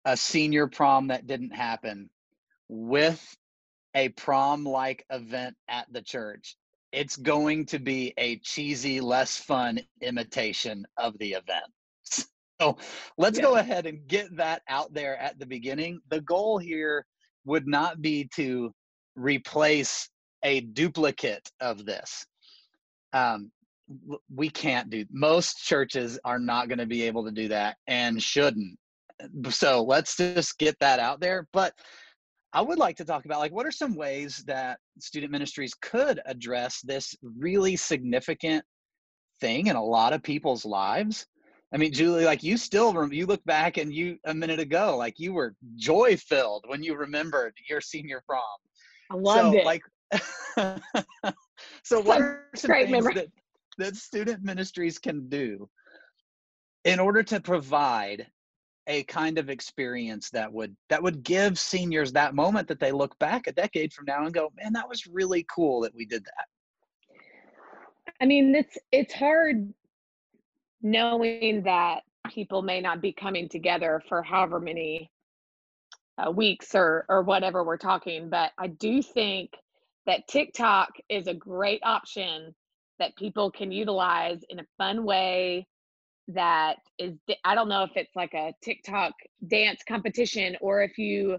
a 0.06 0.16
senior 0.16 0.68
prom 0.68 1.08
that 1.08 1.28
didn't 1.28 1.56
happen 1.56 2.10
with 2.70 3.36
a 3.96 4.10
prom 4.10 4.64
like 4.64 5.06
event 5.10 5.56
at 5.68 5.92
the 5.92 6.02
church 6.02 6.56
it's 6.92 7.18
going 7.18 7.66
to 7.66 7.80
be 7.80 8.14
a 8.18 8.38
cheesy 8.38 9.02
less 9.02 9.38
fun 9.38 9.80
imitation 10.02 10.86
of 10.98 11.18
the 11.20 11.34
event 11.34 11.66
so 12.60 12.78
let's 13.18 13.38
yeah. 13.38 13.44
go 13.44 13.56
ahead 13.56 13.86
and 13.86 14.08
get 14.08 14.36
that 14.38 14.62
out 14.68 14.94
there 14.94 15.18
at 15.18 15.40
the 15.40 15.46
beginning. 15.46 16.00
The 16.10 16.22
goal 16.22 16.58
here 16.58 17.06
would 17.46 17.68
not 17.68 18.02
be 18.02 18.30
to 18.36 18.72
replace 19.16 20.10
a 20.44 20.62
duplicate 20.62 21.50
of 21.60 21.86
this. 21.86 22.26
Um, 23.14 23.52
we 24.34 24.50
can't 24.50 24.90
do 24.90 25.06
most 25.12 25.58
churches 25.66 26.20
are 26.26 26.40
not 26.40 26.68
going 26.68 26.78
to 26.78 26.86
be 26.86 27.04
able 27.04 27.24
to 27.24 27.32
do 27.32 27.48
that 27.48 27.78
and 27.88 28.22
shouldn't 28.22 28.78
so 29.50 29.82
let's 29.84 30.18
just 30.18 30.58
get 30.58 30.78
that 30.80 31.00
out 31.00 31.22
there 31.22 31.48
but 31.54 31.74
i 32.54 32.62
would 32.62 32.78
like 32.78 32.98
to 32.98 33.06
talk 33.06 33.26
about 33.26 33.40
like 33.40 33.54
what 33.54 33.66
are 33.66 33.72
some 33.72 33.96
ways 33.96 34.44
that 34.46 34.78
student 35.00 35.32
ministries 35.32 35.74
could 35.82 36.20
address 36.26 36.82
this 36.84 37.16
really 37.38 37.76
significant 37.76 38.64
thing 39.40 39.68
in 39.68 39.76
a 39.76 39.84
lot 39.84 40.14
of 40.14 40.22
people's 40.22 40.66
lives 40.66 41.26
I 41.74 41.78
mean, 41.78 41.92
Julie, 41.92 42.26
like 42.26 42.44
you 42.44 42.58
still 42.58 43.12
you 43.12 43.26
look 43.26 43.44
back 43.44 43.78
and 43.78 43.94
you 43.94 44.18
a 44.26 44.34
minute 44.34 44.60
ago, 44.60 44.96
like 44.98 45.20
you 45.20 45.34
were 45.34 45.54
joy 45.76 46.16
filled 46.16 46.64
when 46.68 46.82
you 46.82 46.96
remembered 46.96 47.54
your 47.70 47.82
senior 47.82 48.24
prom. 48.26 48.42
I 49.12 49.16
loved 49.16 49.54
so, 49.54 49.60
it. 49.60 49.66
Like, 49.66 49.82
so 51.84 52.00
what 52.00 52.22
are 52.22 52.46
some 52.56 52.72
things 52.72 53.06
that, 53.06 53.28
that 53.78 53.96
student 53.96 54.44
ministries 54.44 54.98
can 54.98 55.28
do 55.28 55.70
in 56.86 57.00
order 57.00 57.22
to 57.24 57.42
provide 57.42 58.28
a 58.88 59.04
kind 59.04 59.38
of 59.38 59.50
experience 59.50 60.30
that 60.30 60.52
would 60.52 60.74
that 60.88 61.04
would 61.04 61.22
give 61.22 61.60
seniors 61.60 62.14
that 62.14 62.34
moment 62.34 62.70
that 62.70 62.80
they 62.80 62.94
look 62.94 63.18
back 63.20 63.48
a 63.48 63.52
decade 63.52 63.92
from 63.92 64.06
now 64.06 64.24
and 64.24 64.34
go, 64.34 64.54
man, 64.56 64.72
that 64.72 64.88
was 64.88 65.06
really 65.06 65.46
cool 65.54 65.82
that 65.82 65.94
we 65.94 66.06
did 66.06 66.24
that. 66.24 66.46
I 68.22 68.26
mean, 68.26 68.56
it's 68.56 68.78
it's 68.94 69.14
hard 69.14 69.74
knowing 70.82 71.64
that 71.64 72.02
people 72.30 72.62
may 72.62 72.82
not 72.82 73.02
be 73.02 73.14
coming 73.14 73.50
together 73.50 74.02
for 74.08 74.22
however 74.22 74.60
many 74.60 75.10
uh, 76.18 76.32
weeks 76.32 76.74
or 76.76 77.06
or 77.10 77.22
whatever 77.22 77.64
we're 77.64 77.78
talking 77.78 78.30
but 78.30 78.52
i 78.58 78.68
do 78.68 79.02
think 79.02 79.52
that 80.06 80.28
tiktok 80.28 80.90
is 81.10 81.28
a 81.28 81.34
great 81.34 81.80
option 81.84 82.54
that 83.00 83.16
people 83.16 83.52
can 83.52 83.72
utilize 83.72 84.40
in 84.50 84.60
a 84.60 84.66
fun 84.78 85.04
way 85.04 85.66
that 86.28 86.78
is 86.98 87.14
i 87.46 87.56
don't 87.56 87.70
know 87.70 87.84
if 87.84 87.92
it's 87.96 88.16
like 88.16 88.34
a 88.34 88.54
tiktok 88.64 89.14
dance 89.48 89.82
competition 89.88 90.58
or 90.60 90.82
if 90.82 90.98
you 90.98 91.38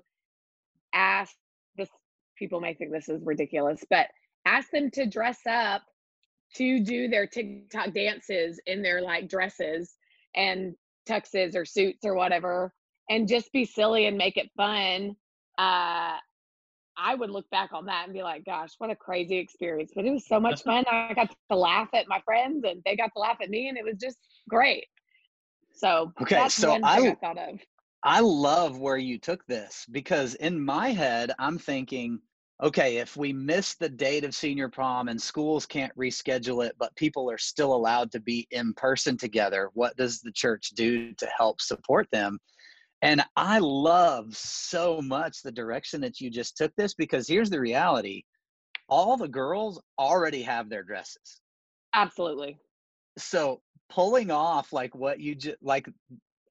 ask 0.95 1.35
this 1.77 1.89
people 2.39 2.61
may 2.61 2.73
think 2.75 2.93
this 2.93 3.09
is 3.09 3.21
ridiculous 3.25 3.85
but 3.91 4.07
ask 4.47 4.71
them 4.71 4.91
to 4.91 5.07
dress 5.07 5.41
up 5.49 5.83
to 6.57 6.81
do 6.81 7.09
their 7.09 7.27
TikTok 7.27 7.93
dances 7.93 8.61
in 8.67 8.83
their 8.83 9.03
like 9.03 9.29
dresses 9.29 9.95
and 10.35 10.75
tuxes 11.09 11.55
or 11.55 11.65
suits 11.65 12.05
or 12.05 12.15
whatever 12.15 12.73
and 13.11 13.29
just 13.29 13.53
be 13.53 13.65
silly 13.65 14.07
and 14.07 14.17
make 14.17 14.37
it 14.37 14.51
fun. 14.57 15.17
Uh, 15.59 16.17
I 17.01 17.15
would 17.15 17.31
look 17.31 17.49
back 17.51 17.73
on 17.73 17.87
that 17.87 18.05
and 18.05 18.13
be 18.13 18.23
like, 18.23 18.45
gosh, 18.45 18.71
what 18.79 18.91
a 18.91 18.97
crazy 18.97 19.39
experience. 19.39 19.93
But 19.95 20.05
it 20.05 20.11
was 20.11 20.27
so 20.27 20.41
much 20.41 20.63
fun. 20.63 20.85
I 20.91 21.15
got 21.15 21.35
to 21.51 21.57
laugh 21.57 21.89
at 21.95 22.09
my 22.09 22.21
friends 22.25 22.65
and 22.65 22.83
they 22.85 22.97
got 22.97 23.11
to 23.15 23.21
laugh 23.21 23.39
at 23.41 23.51
me 23.51 23.69
and 23.69 23.79
it 23.79 23.85
was 23.85 23.97
just 24.01 24.19
great. 24.49 24.87
So 25.73 26.13
okay, 26.21 26.49
so 26.49 26.73
I, 26.83 27.09
I 27.11 27.15
thought 27.15 27.39
of. 27.39 27.61
I 28.03 28.21
love 28.21 28.79
where 28.79 28.97
you 28.97 29.19
took 29.19 29.47
this 29.47 29.87
because 29.91 30.35
in 30.35 30.65
my 30.65 30.91
head, 30.91 31.33
I'm 31.39 31.59
thinking, 31.59 32.21
okay, 32.63 32.97
if 32.97 33.17
we 33.17 33.33
miss 33.33 33.75
the 33.75 33.89
date 33.89 34.25
of 34.25 34.35
senior 34.35 34.69
prom 34.69 35.09
and 35.09 35.21
schools 35.21 35.65
can't 35.65 35.97
reschedule 35.97 36.67
it, 36.67 36.75
but 36.79 36.95
people 36.97 37.31
are 37.31 37.39
still 37.39 37.75
allowed 37.75 38.11
to 38.13 38.21
be 38.21 38.47
in 38.51 38.75
person 38.75 39.17
together, 39.17 39.71
what 39.75 39.97
does 39.97 40.21
the 40.21 40.33
church 40.33 40.71
do 40.71 41.13
to 41.15 41.27
help 41.27 41.61
support 41.61 42.09
them? 42.11 42.39
And 43.03 43.23
I 43.37 43.61
love 43.61 44.37
so 44.37 45.01
much 45.01 45.43
the 45.43 45.53
direction 45.53 46.01
that 46.01 46.21
you 46.21 46.31
just 46.31 46.57
took 46.57 46.75
this 46.77 46.95
because 46.95 47.29
here's 47.29 47.51
the 47.51 47.61
reality 47.61 48.25
all 48.89 49.17
the 49.17 49.29
girls 49.29 49.81
already 49.99 50.43
have 50.43 50.69
their 50.71 50.83
dresses. 50.83 51.43
Absolutely. 51.95 52.59
So 53.19 53.61
pulling 53.91 54.31
off 54.31 54.73
like 54.73 54.95
what 54.95 55.21
you 55.21 55.35
just 55.35 55.59
like, 55.61 55.89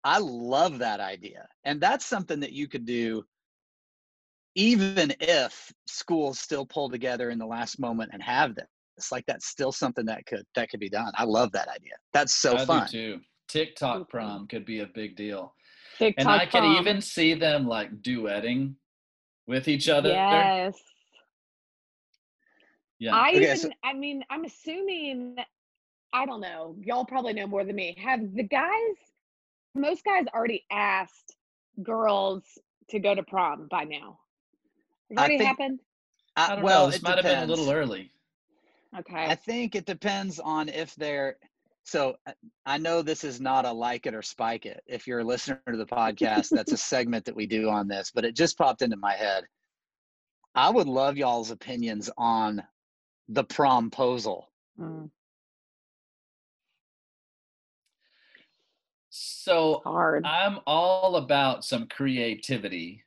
I 0.03 0.19
love 0.19 0.79
that 0.79 0.99
idea. 0.99 1.47
And 1.65 1.81
that's 1.81 2.05
something 2.05 2.39
that 2.39 2.53
you 2.53 2.67
could 2.67 2.85
do 2.85 3.25
even 4.57 5.13
if 5.19 5.71
schools 5.87 6.39
still 6.39 6.65
pull 6.65 6.89
together 6.89 7.29
in 7.29 7.37
the 7.37 7.45
last 7.45 7.79
moment 7.79 8.09
and 8.11 8.21
have 8.21 8.55
this 8.55 8.65
it's 8.97 9.11
like 9.11 9.23
that's 9.27 9.45
still 9.45 9.71
something 9.71 10.05
that 10.07 10.25
could 10.25 10.43
that 10.55 10.69
could 10.69 10.79
be 10.79 10.89
done. 10.89 11.11
I 11.15 11.23
love 11.23 11.51
that 11.51 11.67
idea. 11.69 11.93
That's 12.13 12.33
so 12.33 12.57
I 12.57 12.65
fun. 12.65 12.87
too. 12.87 13.19
Tiktok 13.47 14.09
prom 14.09 14.47
could 14.47 14.65
be 14.65 14.79
a 14.79 14.87
big 14.87 15.15
deal. 15.15 15.53
TikTok 15.99 16.25
and 16.25 16.29
i 16.29 16.45
prom. 16.45 16.63
could 16.63 16.79
even 16.81 17.01
see 17.01 17.33
them 17.35 17.67
like 17.67 17.91
duetting 18.01 18.73
with 19.47 19.67
each 19.67 19.87
other 19.87 20.09
yes. 20.09 20.75
Yeah. 22.99 23.15
I 23.15 23.29
Okay, 23.29 23.43
even 23.43 23.57
so- 23.57 23.69
i 23.83 23.93
mean 23.93 24.23
i'm 24.31 24.43
assuming 24.45 25.35
i 26.13 26.25
don't 26.25 26.41
know 26.41 26.75
y'all 26.81 27.05
probably 27.05 27.33
know 27.33 27.47
more 27.47 27.63
than 27.63 27.75
me. 27.75 27.95
Have 28.03 28.33
the 28.33 28.43
guys 28.43 28.95
most 29.75 30.03
guys 30.03 30.25
already 30.33 30.65
asked 30.71 31.35
girls 31.83 32.43
to 32.89 32.99
go 32.99 33.13
to 33.13 33.21
prom 33.21 33.67
by 33.69 33.83
now 33.83 34.17
has 35.09 35.17
I 35.17 35.21
already 35.21 35.37
think- 35.37 35.47
happened 35.47 35.79
I 36.35 36.55
don't 36.55 36.63
well 36.63 36.85
know. 36.85 36.91
This 36.91 36.97
it 36.97 37.03
might 37.03 37.15
have 37.15 37.23
been 37.23 37.43
a 37.43 37.45
little 37.47 37.71
early. 37.71 38.11
okay 38.97 39.25
i 39.27 39.35
think 39.35 39.75
it 39.75 39.85
depends 39.85 40.39
on 40.39 40.69
if 40.69 40.93
they're 40.95 41.37
so 41.83 42.15
uh, 42.27 42.31
i 42.65 42.77
know 42.77 43.01
this 43.01 43.23
is 43.23 43.41
not 43.41 43.65
a 43.65 43.71
like 43.71 44.05
it 44.05 44.13
or 44.13 44.21
spike 44.21 44.65
it 44.65 44.83
if 44.87 45.07
you're 45.07 45.19
a 45.19 45.23
listener 45.23 45.61
to 45.69 45.77
the 45.77 45.85
podcast 45.85 46.49
that's 46.51 46.71
a 46.73 46.77
segment 46.93 47.25
that 47.25 47.35
we 47.35 47.45
do 47.47 47.69
on 47.69 47.87
this 47.87 48.11
but 48.13 48.23
it 48.25 48.35
just 48.35 48.57
popped 48.57 48.81
into 48.81 48.97
my 48.97 49.13
head 49.13 49.45
i 50.55 50.69
would 50.69 50.87
love 50.87 51.17
y'all's 51.17 51.51
opinions 51.51 52.09
on 52.17 52.61
the 53.29 53.43
promposal 53.43 54.43
Mm. 54.79 55.09
So 59.09 59.81
Hard. 59.83 60.23
I'm 60.25 60.59
all 60.67 61.15
about 61.15 61.65
some 61.65 61.87
creativity 61.87 63.03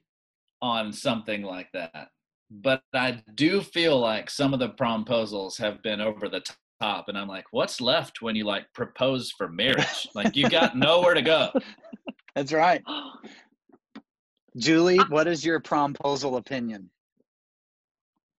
on 0.63 0.93
something 0.93 1.43
like 1.43 1.69
that. 1.73 2.09
But 2.51 2.83
I 2.95 3.23
do 3.35 3.61
feel 3.61 3.99
like 3.99 4.29
some 4.29 4.53
of 4.53 4.61
the 4.61 4.71
promposals 4.71 5.59
have 5.59 5.83
been 5.83 6.01
over 6.01 6.29
the 6.29 6.43
top. 6.81 7.09
And 7.09 7.17
I'm 7.17 7.29
like, 7.29 7.47
what's 7.53 7.81
left 7.81 8.23
when 8.23 8.35
you 8.35 8.45
like 8.45 8.65
propose 8.75 9.31
for 9.31 9.49
marriage? 9.49 10.09
like 10.15 10.37
you 10.37 10.49
got 10.49 10.77
nowhere 10.77 11.15
to 11.15 11.23
go. 11.23 11.51
That's 12.35 12.53
right. 12.53 12.83
Julie, 14.57 14.99
what 15.09 15.29
is 15.29 15.45
your 15.45 15.61
promposal 15.61 16.37
opinion? 16.37 16.91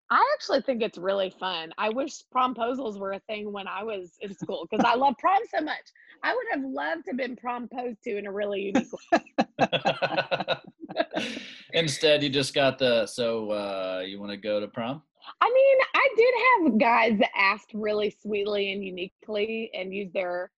I 0.09 0.21
actually 0.33 0.61
think 0.61 0.81
it's 0.81 0.97
really 0.97 1.33
fun. 1.39 1.71
I 1.77 1.87
wish 1.87 2.21
promposals 2.35 2.99
were 2.99 3.13
a 3.13 3.19
thing 3.29 3.53
when 3.53 3.65
I 3.65 3.81
was 3.83 4.11
in 4.19 4.35
school 4.35 4.67
because 4.69 4.83
I 4.85 4.95
love 4.95 5.15
prom 5.17 5.39
so 5.49 5.63
much. 5.63 5.85
I 6.21 6.35
would 6.35 6.45
have 6.51 6.69
loved 6.69 7.05
to 7.05 7.11
have 7.11 7.17
been 7.17 7.37
promposed 7.37 8.03
to 8.03 8.17
in 8.17 8.27
a 8.27 8.31
really 8.31 8.61
unique 8.61 8.91
way. 9.13 9.23
Instead, 11.73 12.23
you 12.23 12.29
just 12.29 12.53
got 12.53 12.77
the 12.77 13.05
so 13.05 13.51
uh, 13.51 14.03
you 14.05 14.19
want 14.19 14.31
to 14.31 14.37
go 14.37 14.59
to 14.59 14.67
prom? 14.67 15.01
I 15.39 15.49
mean, 15.49 15.77
I 15.93 16.07
did 16.17 16.33
have 16.71 16.79
guys 16.79 17.19
that 17.19 17.29
asked 17.35 17.71
really 17.73 18.15
sweetly 18.21 18.73
and 18.73 18.83
uniquely 18.83 19.69
and 19.73 19.93
used 19.93 20.13
their 20.13 20.51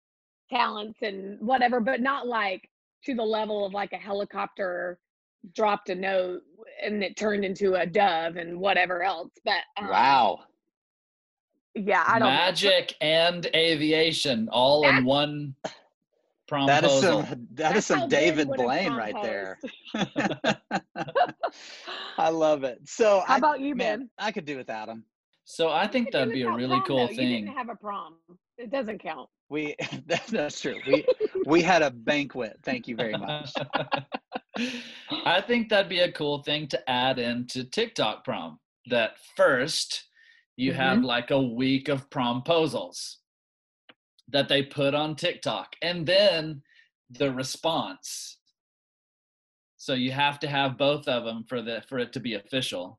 talents 0.50 0.98
and 1.02 1.40
whatever, 1.40 1.80
but 1.80 2.00
not 2.00 2.26
like 2.26 2.68
to 3.04 3.14
the 3.14 3.22
level 3.22 3.66
of 3.66 3.72
like 3.72 3.92
a 3.92 3.96
helicopter 3.96 4.98
dropped 5.54 5.88
a 5.88 5.94
note 5.94 6.42
and 6.82 7.02
it 7.02 7.16
turned 7.16 7.44
into 7.44 7.74
a 7.74 7.86
dove 7.86 8.36
and 8.36 8.58
whatever 8.58 9.02
else. 9.02 9.30
But 9.44 9.62
um, 9.76 9.88
Wow. 9.88 10.40
yeah, 11.74 12.04
I 12.06 12.18
don't 12.18 12.28
know. 12.28 12.34
Magic 12.34 12.94
and 13.00 13.46
aviation 13.54 14.48
all 14.52 14.86
in 14.86 15.04
one 15.04 15.54
promposal. 16.52 16.66
That 16.66 16.85
is 16.85 17.00
some 17.00 17.23
that 17.54 17.76
is 17.76 17.87
That's 17.87 17.88
how 17.88 18.00
some 18.00 18.09
David 18.09 18.49
Blaine 18.49 18.92
right 18.94 19.14
there. 19.23 19.59
I 22.18 22.28
love 22.28 22.64
it. 22.64 22.80
So 22.87 23.23
How 23.26 23.35
I, 23.35 23.38
about 23.38 23.61
you, 23.61 23.75
man, 23.75 24.00
Ben? 24.00 24.11
I 24.18 24.32
could 24.32 24.44
do 24.44 24.56
without 24.56 24.88
him. 24.88 25.04
So 25.44 25.71
I 25.71 25.87
think 25.87 26.06
could 26.09 26.14
that'd 26.14 26.35
be 26.35 26.42
a 26.42 26.50
really 26.50 26.68
prom, 26.76 26.85
cool 26.87 26.97
though. 27.06 27.11
You 27.11 27.16
thing. 27.16 27.44
didn't 27.47 27.56
have 27.56 27.68
a 27.68 27.75
prom. 27.75 28.14
It 28.59 28.71
doesn't 28.71 28.99
count. 29.02 29.28
We 29.49 29.75
that, 30.06 30.26
that's 30.28 30.61
true. 30.61 30.76
We 30.87 31.04
we 31.47 31.62
had 31.62 31.82
a 31.82 31.90
banquet. 31.90 32.59
Thank 32.64 32.87
you 32.88 32.97
very 32.97 33.12
much. 33.16 33.52
I 35.25 35.40
think 35.40 35.68
that'd 35.68 35.88
be 35.88 36.00
a 36.00 36.12
cool 36.12 36.42
thing 36.42 36.68
to 36.68 36.90
add 36.90 37.18
into 37.18 37.64
TikTok 37.64 38.25
prom. 38.25 38.59
That 38.90 39.12
first 39.37 40.04
you 40.56 40.73
have 40.75 40.99
Mm-hmm. 40.99 41.06
like 41.06 41.30
a 41.30 41.40
week 41.42 41.88
of 41.88 42.11
promposals 42.11 43.16
that 44.32 44.48
they 44.48 44.62
put 44.62 44.94
on 44.94 45.14
TikTok 45.14 45.76
and 45.82 46.06
then 46.06 46.62
the 47.10 47.30
response. 47.30 48.38
So 49.76 49.94
you 49.94 50.12
have 50.12 50.38
to 50.40 50.48
have 50.48 50.78
both 50.78 51.08
of 51.08 51.24
them 51.24 51.44
for 51.48 51.60
the 51.60 51.82
for 51.88 51.98
it 51.98 52.12
to 52.14 52.20
be 52.20 52.34
official. 52.34 52.98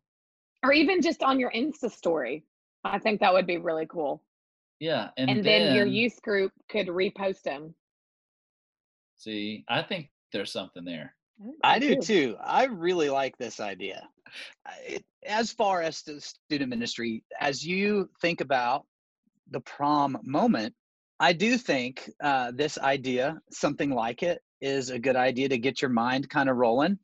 Or 0.63 0.71
even 0.73 1.01
just 1.01 1.23
on 1.23 1.39
your 1.39 1.51
Insta 1.51 1.91
story. 1.91 2.45
I 2.83 2.99
think 2.99 3.19
that 3.21 3.33
would 3.33 3.47
be 3.47 3.57
really 3.57 3.85
cool. 3.85 4.21
Yeah, 4.79 5.09
and, 5.17 5.29
And, 5.29 5.45
then, 5.45 5.75
your 5.75 5.85
youth 5.85 6.21
group 6.21 6.51
could 6.69 6.87
repost 6.87 7.43
them. 7.43 7.73
see, 9.15 9.63
I 9.69 9.81
think 9.81 10.09
there's 10.33 10.51
something 10.51 10.83
there. 10.83 11.15
I 11.63 11.79
do 11.79 11.95
too. 11.95 12.35
I 12.41 12.65
really 12.65 13.09
like 13.09 13.37
this 13.37 13.59
idea. 13.59 14.07
It, 14.85 15.05
as 15.25 15.51
far 15.51 15.81
as 15.81 16.01
the 16.01 16.19
student 16.19 16.69
ministry, 16.69 17.24
as 17.39 17.65
you 17.65 18.09
think 18.22 18.41
about 18.41 18.85
the 19.51 19.61
prom 19.61 20.17
moment, 20.24 20.74
I 21.19 21.33
do 21.33 21.57
think 21.57 22.09
uh, 22.21 22.51
this 22.53 22.77
idea, 22.77 23.39
something 23.51 23.91
like 23.91 24.23
it, 24.23 24.41
is 24.61 24.89
a 24.89 24.99
good 24.99 25.15
idea 25.15 25.49
to 25.49 25.57
get 25.57 25.81
your 25.81 25.91
mind 25.91 26.29
kind 26.29 26.49
of 26.49 26.57
rolling. 26.57 26.97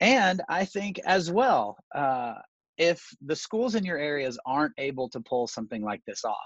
And 0.00 0.42
I 0.48 0.64
think 0.64 1.00
as 1.06 1.30
well, 1.30 1.76
uh, 1.94 2.34
if 2.76 3.02
the 3.24 3.36
schools 3.36 3.74
in 3.74 3.84
your 3.84 3.98
areas 3.98 4.38
aren't 4.44 4.74
able 4.78 5.08
to 5.10 5.20
pull 5.20 5.46
something 5.46 5.82
like 5.82 6.02
this 6.06 6.24
off, 6.24 6.36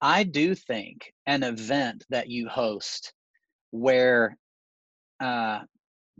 I 0.00 0.24
do 0.24 0.54
think 0.54 1.12
an 1.26 1.42
event 1.42 2.04
that 2.10 2.28
you 2.28 2.48
host 2.48 3.12
where 3.70 4.36
uh, 5.20 5.60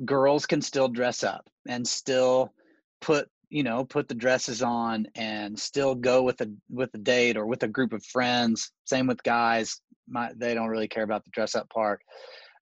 girls 0.04 0.46
can 0.46 0.62
still 0.62 0.88
dress 0.88 1.22
up 1.22 1.46
and 1.68 1.86
still 1.86 2.52
put 3.00 3.28
you 3.50 3.62
know 3.62 3.84
put 3.84 4.08
the 4.08 4.14
dresses 4.14 4.62
on 4.62 5.06
and 5.14 5.58
still 5.58 5.94
go 5.94 6.22
with 6.22 6.40
a 6.40 6.50
with 6.70 6.90
a 6.94 6.98
date 6.98 7.36
or 7.36 7.46
with 7.46 7.62
a 7.62 7.68
group 7.68 7.92
of 7.92 8.04
friends 8.04 8.72
same 8.84 9.06
with 9.06 9.22
guys 9.22 9.80
my, 10.08 10.30
they 10.36 10.54
don't 10.54 10.68
really 10.68 10.88
care 10.88 11.04
about 11.04 11.24
the 11.24 11.30
dress 11.30 11.54
up 11.54 11.68
part. 11.70 12.00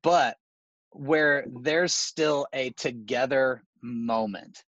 But 0.02 0.36
where 0.90 1.44
there's 1.62 1.92
still 1.92 2.46
a 2.52 2.70
together 2.70 3.62
moment 3.82 4.62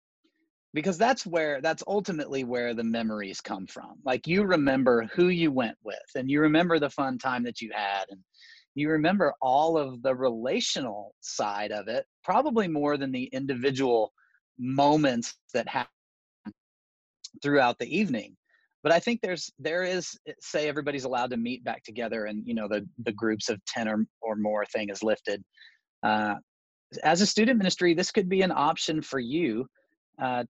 because 0.75 0.99
that's 0.99 1.25
where 1.25 1.63
that's 1.63 1.83
ultimately 1.87 2.45
where 2.45 2.75
the 2.75 2.85
memories 2.85 3.41
come 3.41 3.67
from. 3.67 3.95
Like 4.05 4.27
you 4.27 4.45
remember 4.45 5.09
who 5.15 5.29
you 5.29 5.51
went 5.51 5.79
with 5.83 5.97
and 6.15 6.31
you 6.31 6.41
remember 6.41 6.79
the 6.79 6.91
fun 6.91 7.17
time 7.17 7.45
that 7.45 7.63
you 7.63 7.71
had 7.73 8.05
and 8.11 8.21
you 8.75 8.91
remember 8.91 9.33
all 9.41 9.79
of 9.79 10.03
the 10.03 10.15
relational 10.15 11.15
side 11.21 11.73
of 11.73 11.89
it 11.89 12.05
probably 12.23 12.69
more 12.69 12.99
than 12.99 13.11
the 13.11 13.25
individual 13.33 14.13
moments 14.59 15.37
that 15.55 15.67
happen 15.67 15.89
throughout 17.43 17.79
the 17.79 17.97
evening 17.97 18.37
but 18.87 18.95
i 18.95 19.01
think 19.01 19.21
there's 19.21 19.51
there 19.59 19.83
is 19.83 20.17
say 20.39 20.69
everybody's 20.69 21.03
allowed 21.03 21.29
to 21.29 21.37
meet 21.37 21.65
back 21.65 21.83
together 21.83 22.27
and 22.27 22.47
you 22.47 22.55
know 22.55 22.69
the 22.69 22.87
the 23.05 23.11
groups 23.11 23.49
of 23.49 23.59
10 23.67 23.89
or, 23.89 24.07
or 24.23 24.37
more 24.37 24.65
thing 24.67 24.91
is 24.91 25.03
lifted 25.03 25.43
uh, 26.05 26.37
as 27.03 27.21
a 27.21 27.27
student 27.27 27.59
ministry 27.59 27.95
this 27.95 28.13
could 28.13 28.29
be 28.29 28.43
an 28.43 28.53
option 28.53 29.03
for 29.03 29.19
you 29.19 29.67
uh, 30.23 30.45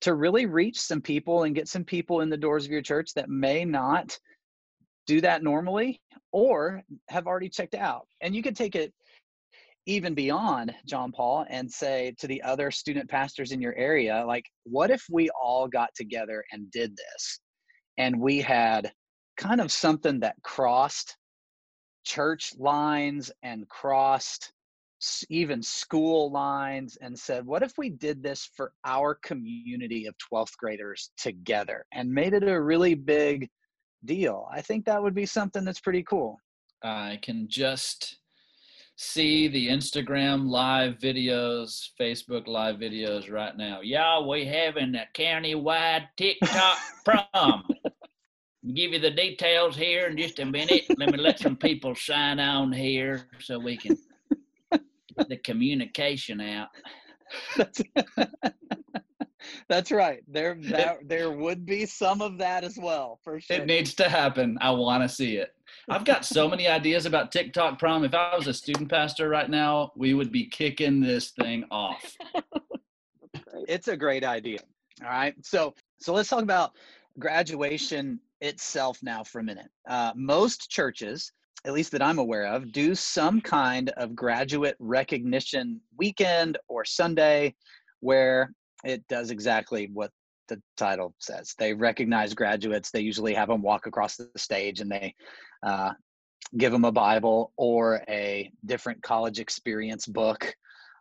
to 0.00 0.14
really 0.14 0.46
reach 0.46 0.78
some 0.78 1.00
people 1.00 1.42
and 1.42 1.56
get 1.56 1.66
some 1.66 1.82
people 1.82 2.20
in 2.20 2.30
the 2.30 2.36
doors 2.36 2.64
of 2.64 2.70
your 2.70 2.82
church 2.82 3.10
that 3.16 3.28
may 3.28 3.64
not 3.64 4.16
do 5.08 5.20
that 5.20 5.42
normally 5.42 6.00
or 6.30 6.84
have 7.08 7.26
already 7.26 7.48
checked 7.48 7.74
out 7.74 8.06
and 8.20 8.32
you 8.32 8.44
could 8.44 8.54
take 8.54 8.76
it 8.76 8.94
even 9.86 10.14
beyond 10.14 10.72
John 10.84 11.10
Paul 11.10 11.46
and 11.48 11.70
say 11.70 12.14
to 12.18 12.28
the 12.28 12.42
other 12.42 12.70
student 12.72 13.08
pastors 13.08 13.52
in 13.52 13.60
your 13.60 13.74
area, 13.76 14.24
like, 14.26 14.44
what 14.64 14.90
if 14.90 15.04
we 15.08 15.30
all 15.30 15.68
got 15.68 15.90
together 15.94 16.44
and 16.50 16.68
did 16.72 16.96
this? 16.96 17.40
And 17.98 18.20
we 18.20 18.40
had 18.40 18.92
kind 19.36 19.60
of 19.60 19.70
something 19.72 20.20
that 20.20 20.36
crossed 20.42 21.16
church 22.04 22.54
lines 22.58 23.30
and 23.42 23.68
crossed 23.68 24.52
even 25.28 25.62
school 25.62 26.30
lines 26.30 26.96
and 27.00 27.18
said, 27.18 27.44
what 27.44 27.62
if 27.62 27.72
we 27.76 27.90
did 27.90 28.22
this 28.22 28.48
for 28.56 28.72
our 28.84 29.14
community 29.14 30.06
of 30.06 30.14
12th 30.32 30.56
graders 30.56 31.10
together 31.18 31.84
and 31.92 32.10
made 32.10 32.32
it 32.32 32.48
a 32.48 32.60
really 32.60 32.94
big 32.94 33.48
deal? 34.04 34.48
I 34.52 34.62
think 34.62 34.86
that 34.86 35.02
would 35.02 35.14
be 35.14 35.26
something 35.26 35.64
that's 35.64 35.80
pretty 35.80 36.02
cool. 36.02 36.38
I 36.82 37.18
can 37.22 37.48
just 37.48 38.18
see 38.96 39.46
the 39.48 39.68
Instagram 39.68 40.48
live 40.48 40.98
videos, 40.98 41.90
Facebook 42.00 42.46
live 42.46 42.76
videos 42.76 43.30
right 43.30 43.56
now. 43.56 43.80
Y'all, 43.82 44.28
we 44.28 44.46
having 44.46 44.94
a 44.94 45.06
county-wide 45.12 46.08
TikTok 46.16 46.78
prom. 47.04 47.64
Give 48.74 48.92
you 48.92 48.98
the 48.98 49.10
details 49.10 49.76
here 49.76 50.06
in 50.06 50.16
just 50.16 50.40
a 50.40 50.44
minute. 50.44 50.84
Let 50.96 51.12
me 51.12 51.18
let 51.18 51.38
some 51.38 51.56
people 51.68 51.94
sign 51.94 52.40
on 52.40 52.72
here 52.72 53.28
so 53.38 53.58
we 53.58 53.76
can 53.76 53.96
get 54.72 55.28
the 55.28 55.36
communication 55.36 56.40
out. 56.40 56.68
That's, 57.56 57.80
that's 59.68 59.92
right. 59.92 60.22
There, 60.26 60.56
that, 60.62 61.08
there 61.08 61.30
would 61.30 61.64
be 61.64 61.86
some 61.86 62.20
of 62.20 62.38
that 62.38 62.64
as 62.64 62.76
well, 62.76 63.20
for 63.22 63.40
sure. 63.40 63.56
It 63.56 63.66
needs 63.66 63.94
to 63.94 64.08
happen. 64.08 64.58
I 64.60 64.70
want 64.70 65.02
to 65.02 65.08
see 65.08 65.36
it. 65.36 65.54
I've 65.88 66.04
got 66.04 66.24
so 66.24 66.48
many 66.48 66.66
ideas 66.68 67.06
about 67.06 67.30
TikTok 67.30 67.78
prom. 67.78 68.04
If 68.04 68.14
I 68.14 68.36
was 68.36 68.48
a 68.48 68.54
student 68.54 68.90
pastor 68.90 69.28
right 69.28 69.48
now, 69.48 69.92
we 69.96 70.14
would 70.14 70.32
be 70.32 70.46
kicking 70.46 71.00
this 71.00 71.30
thing 71.30 71.64
off. 71.70 72.16
It's 73.68 73.88
a 73.88 73.96
great 73.96 74.24
idea. 74.24 74.58
All 75.02 75.08
right. 75.08 75.34
So, 75.44 75.74
so 76.00 76.12
let's 76.12 76.28
talk 76.28 76.42
about 76.42 76.72
graduation 77.18 78.20
itself 78.40 78.98
now 79.02 79.24
for 79.24 79.40
a 79.40 79.44
minute. 79.44 79.68
Uh, 79.88 80.12
most 80.14 80.70
churches, 80.70 81.32
at 81.64 81.72
least 81.72 81.92
that 81.92 82.02
I'm 82.02 82.18
aware 82.18 82.46
of, 82.46 82.72
do 82.72 82.94
some 82.94 83.40
kind 83.40 83.90
of 83.90 84.14
graduate 84.14 84.76
recognition 84.78 85.80
weekend 85.96 86.58
or 86.68 86.84
Sunday 86.84 87.54
where 88.00 88.52
it 88.84 89.06
does 89.08 89.30
exactly 89.30 89.90
what 89.92 90.10
the 90.48 90.60
title 90.76 91.14
says. 91.18 91.54
They 91.58 91.74
recognize 91.74 92.34
graduates. 92.34 92.90
They 92.90 93.00
usually 93.00 93.34
have 93.34 93.48
them 93.48 93.62
walk 93.62 93.86
across 93.86 94.16
the 94.16 94.30
stage 94.36 94.80
and 94.80 94.90
they 94.90 95.14
uh, 95.62 95.92
give 96.56 96.72
them 96.72 96.84
a 96.84 96.92
Bible 96.92 97.52
or 97.56 98.02
a 98.08 98.50
different 98.64 99.02
college 99.02 99.40
experience 99.40 100.06
book 100.06 100.54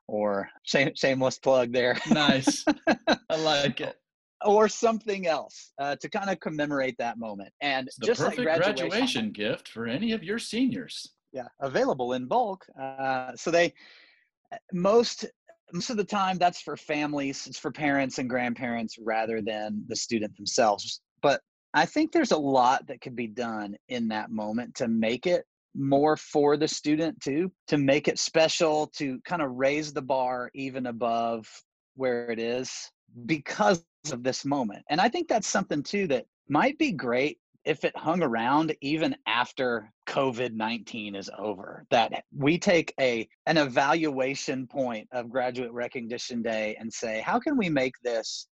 or 0.07 0.49
shame, 0.63 0.91
shameless 0.95 1.39
plug 1.39 1.71
there 1.71 1.97
Nice. 2.09 2.63
I 3.29 3.35
like 3.37 3.81
it. 3.81 3.99
Or 4.43 4.67
something 4.67 5.27
else 5.27 5.71
uh, 5.79 5.95
to 5.97 6.09
kind 6.09 6.29
of 6.29 6.39
commemorate 6.39 6.95
that 6.97 7.17
moment 7.17 7.53
and 7.61 7.87
It's 7.87 7.97
just 7.97 8.21
like 8.21 8.35
graduation, 8.35 8.75
graduation 8.75 9.31
gift 9.31 9.69
for 9.69 9.87
any 9.87 10.11
of 10.11 10.23
your 10.23 10.39
seniors. 10.39 11.13
yeah, 11.31 11.47
available 11.61 12.13
in 12.13 12.27
bulk. 12.27 12.65
Uh, 12.79 13.35
so 13.35 13.51
they 13.51 13.73
most 14.73 15.25
most 15.73 15.89
of 15.89 15.97
the 15.97 16.03
time 16.03 16.37
that's 16.37 16.61
for 16.61 16.77
families, 16.77 17.47
it's 17.47 17.57
for 17.57 17.71
parents 17.71 18.19
and 18.19 18.29
grandparents 18.29 18.97
rather 18.99 19.41
than 19.41 19.83
the 19.87 19.95
student 19.95 20.35
themselves. 20.37 21.01
But 21.21 21.41
I 21.73 21.85
think 21.85 22.11
there's 22.11 22.31
a 22.31 22.37
lot 22.37 22.87
that 22.87 23.01
could 23.01 23.15
be 23.15 23.27
done 23.27 23.75
in 23.89 24.07
that 24.09 24.31
moment 24.31 24.75
to 24.75 24.87
make 24.87 25.25
it 25.25 25.43
more 25.73 26.15
for 26.15 26.55
the 26.55 26.67
student 26.67 27.19
too, 27.19 27.51
to 27.67 27.77
make 27.77 28.07
it 28.07 28.19
special, 28.19 28.87
to 28.95 29.19
kind 29.25 29.41
of 29.41 29.51
raise 29.51 29.91
the 29.91 30.01
bar 30.01 30.51
even 30.53 30.85
above 30.85 31.47
where 31.95 32.31
it 32.31 32.39
is 32.39 32.91
because 33.25 33.83
of 34.11 34.23
this 34.23 34.45
moment. 34.45 34.83
And 34.89 35.01
I 35.01 35.09
think 35.09 35.27
that's 35.27 35.47
something 35.47 35.83
too 35.83 36.07
that 36.07 36.25
might 36.47 36.77
be 36.77 36.91
great 36.91 37.39
if 37.65 37.83
it 37.83 37.97
hung 37.97 38.21
around 38.21 38.75
even 38.81 39.15
after 39.27 39.91
covid-19 40.07 41.15
is 41.15 41.29
over 41.37 41.83
that 41.89 42.23
we 42.31 42.59
take 42.59 42.93
a 42.99 43.27
an 43.47 43.57
evaluation 43.57 44.67
point 44.67 45.07
of 45.11 45.29
graduate 45.29 45.71
recognition 45.71 46.43
day 46.43 46.77
and 46.79 46.91
say 46.91 47.21
how 47.21 47.39
can 47.39 47.57
we 47.57 47.67
make 47.67 47.93
this 48.03 48.47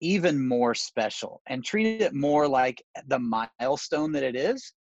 even 0.00 0.46
more 0.46 0.74
special 0.74 1.42
and 1.46 1.64
treat 1.64 2.00
it 2.00 2.14
more 2.14 2.46
like 2.46 2.82
the 3.08 3.18
milestone 3.18 4.12
that 4.12 4.22
it 4.22 4.36
is 4.36 4.72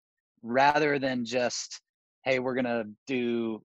rather 0.44 1.00
than 1.00 1.26
just 1.26 1.82
hey 2.24 2.40
we're 2.40 2.56
going 2.56 2.66
to 2.66 2.86
do 3.08 3.62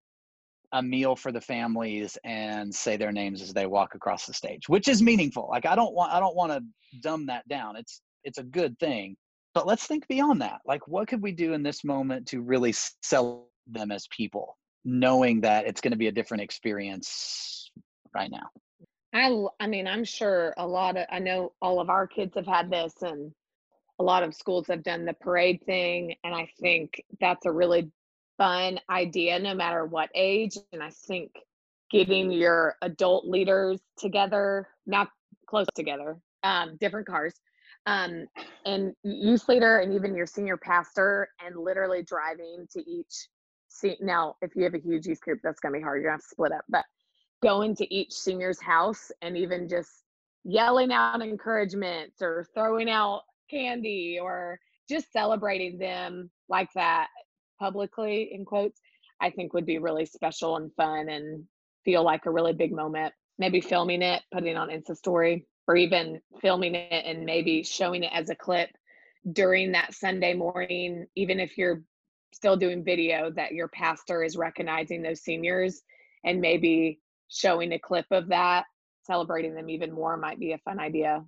a 0.73 0.83
meal 0.83 1.17
for 1.17 1.33
the 1.33 1.41
families 1.41 2.19
and 2.25 2.75
say 2.75 2.97
their 2.97 3.13
names 3.13 3.43
as 3.43 3.53
they 3.53 3.67
walk 3.67 3.95
across 3.95 4.27
the 4.27 4.35
stage 4.35 4.69
which 4.69 4.89
is 4.89 5.03
meaningful. 5.03 5.49
Like 5.51 5.67
i 5.67 5.75
don't 5.75 5.95
want 5.95 6.13
i 6.13 6.21
don't 6.21 6.37
want 6.37 6.53
to 6.53 6.63
dumb 7.01 7.27
that 7.27 7.47
down. 7.49 7.77
It's 7.77 8.01
it's 8.25 8.39
a 8.39 8.43
good 8.43 8.79
thing. 8.79 9.17
But 9.55 9.67
let's 9.67 9.87
think 9.87 10.07
beyond 10.09 10.41
that. 10.43 10.61
Like 10.67 10.87
what 10.87 11.09
could 11.09 11.23
we 11.23 11.33
do 11.33 11.55
in 11.55 11.63
this 11.63 11.85
moment 11.85 12.27
to 12.29 12.41
really 12.41 12.73
sell 13.03 13.49
them 13.67 13.91
as 13.91 14.07
people 14.09 14.57
knowing 14.85 15.41
that 15.41 15.67
it's 15.67 15.81
going 15.81 15.93
to 15.93 15.99
be 15.99 16.09
a 16.09 16.13
different 16.13 16.43
experience 16.43 17.71
right 18.15 18.31
now? 18.31 18.49
I 19.13 19.65
I 19.65 19.67
mean, 19.67 19.87
I'm 19.87 20.05
sure 20.05 20.55
a 20.57 20.67
lot 20.67 20.97
of 20.97 21.07
I 21.11 21.19
know 21.19 21.53
all 21.63 21.81
of 21.81 21.91
our 21.91 22.07
kids 22.07 22.35
have 22.37 22.47
had 22.47 22.71
this 22.71 22.95
and 23.03 23.33
a 23.99 24.05
lot 24.05 24.23
of 24.23 24.35
schools 24.35 24.67
have 24.69 24.83
done 24.83 25.07
the 25.07 25.15
parade 25.15 25.61
thing 25.65 26.15
and 26.23 26.35
I 26.35 26.49
think 26.61 27.03
that's 27.21 27.47
a 27.47 27.53
really 27.53 27.91
fun 28.39 28.79
idea 28.91 29.39
no 29.39 29.55
matter 29.55 29.85
what 29.85 30.11
age 30.15 30.57
and 30.73 30.83
I 30.83 30.91
think 30.91 31.33
getting 31.91 32.31
your 32.33 32.77
adult 32.83 33.27
leaders 33.27 33.81
together, 33.99 34.69
not 34.87 35.09
close 35.47 35.67
together, 35.75 36.19
um, 36.43 36.77
different 36.81 37.07
cars, 37.07 37.35
um, 37.87 38.27
and 38.65 38.93
youth 39.05 39.49
leader 39.49 39.79
and 39.79 39.93
even 39.93 40.15
your 40.15 40.27
senior 40.27 40.57
pastor 40.57 41.29
and 41.45 41.57
literally 41.57 42.03
driving 42.03 42.67
to 42.73 42.81
each 42.91 43.29
seat. 43.69 43.99
now 44.01 44.35
if 44.43 44.57
you 44.57 44.65
have 44.65 44.75
a 44.75 44.81
huge 44.81 45.07
youth 45.07 45.21
group 45.21 45.39
that's 45.43 45.61
going 45.61 45.73
to 45.73 45.79
be 45.79 45.83
hard 45.83 46.01
you're 46.01 46.11
going 46.11 46.19
to 46.19 46.23
have 46.23 46.29
to 46.29 46.35
split 46.35 46.53
up 46.53 46.65
but 46.69 46.85
going 47.43 47.75
to 47.77 47.95
each 47.95 48.13
senior's 48.13 48.61
house 48.61 49.13
and 49.23 49.37
even 49.37 49.69
just 49.69 50.03
yelling 50.45 50.93
out 50.93 51.21
encouragements 51.21 52.23
or 52.23 52.47
throwing 52.55 52.89
out 52.89 53.23
candy 53.51 54.19
or 54.21 54.59
just 54.89 55.13
celebrating 55.13 55.79
them 55.79 56.31
like 56.49 56.73
that 56.75 57.09
publicly 57.59 58.31
in 58.33 58.45
quotes 58.45 58.81
i 59.21 59.31
think 59.31 59.53
would 59.53 59.67
be 59.67 59.79
really 59.79 60.07
special 60.07 60.57
and 60.57 60.73
fun 60.75 61.09
and 61.09 61.45
feel 61.85 62.03
like 62.03 62.27
a 62.27 62.31
really 62.31 62.53
big 62.53 62.73
moment 62.73 63.13
maybe 63.39 63.61
filming 63.61 64.03
it 64.03 64.23
putting 64.33 64.51
it 64.51 64.57
on 64.57 64.69
insta 64.69 64.97
story 64.97 65.47
or 65.69 65.77
even 65.77 66.21
filming 66.41 66.75
it 66.75 67.05
and 67.05 67.25
maybe 67.25 67.63
showing 67.63 68.03
it 68.03 68.13
as 68.13 68.31
a 68.31 68.35
clip 68.35 68.71
during 69.33 69.73
that 69.73 69.95
sunday 69.95 70.35
morning 70.35 71.07
even 71.17 71.41
if 71.41 71.59
you're 71.59 71.83
still 72.37 72.57
doing 72.57 72.85
video 72.85 73.31
that 73.31 73.53
your 73.53 73.69
pastor 73.69 74.23
is 74.23 74.37
recognizing 74.37 75.03
those 75.03 75.23
seniors 75.23 75.83
and 76.25 76.41
maybe 76.41 77.01
showing 77.29 77.73
a 77.73 77.79
clip 77.79 78.07
of 78.11 78.29
that, 78.29 78.65
celebrating 79.05 79.55
them 79.55 79.71
even 79.71 79.93
more 79.93 80.17
might 80.17 80.39
be 80.39 80.53
a 80.53 80.59
fun 80.59 80.79
idea. 80.79 81.25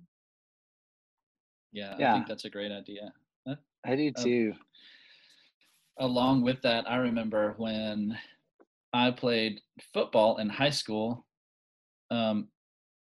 Yeah, 1.71 1.95
yeah. 1.97 2.11
I 2.11 2.13
think 2.15 2.27
that's 2.27 2.45
a 2.45 2.49
great 2.49 2.71
idea. 2.71 3.11
I 3.85 3.95
do 3.95 4.11
um, 4.15 4.23
too. 4.23 4.53
Along 5.99 6.41
with 6.41 6.61
that, 6.61 6.89
I 6.89 6.97
remember 6.97 7.53
when 7.57 8.17
I 8.93 9.11
played 9.11 9.61
football 9.93 10.37
in 10.37 10.49
high 10.49 10.69
school, 10.69 11.25
um, 12.09 12.47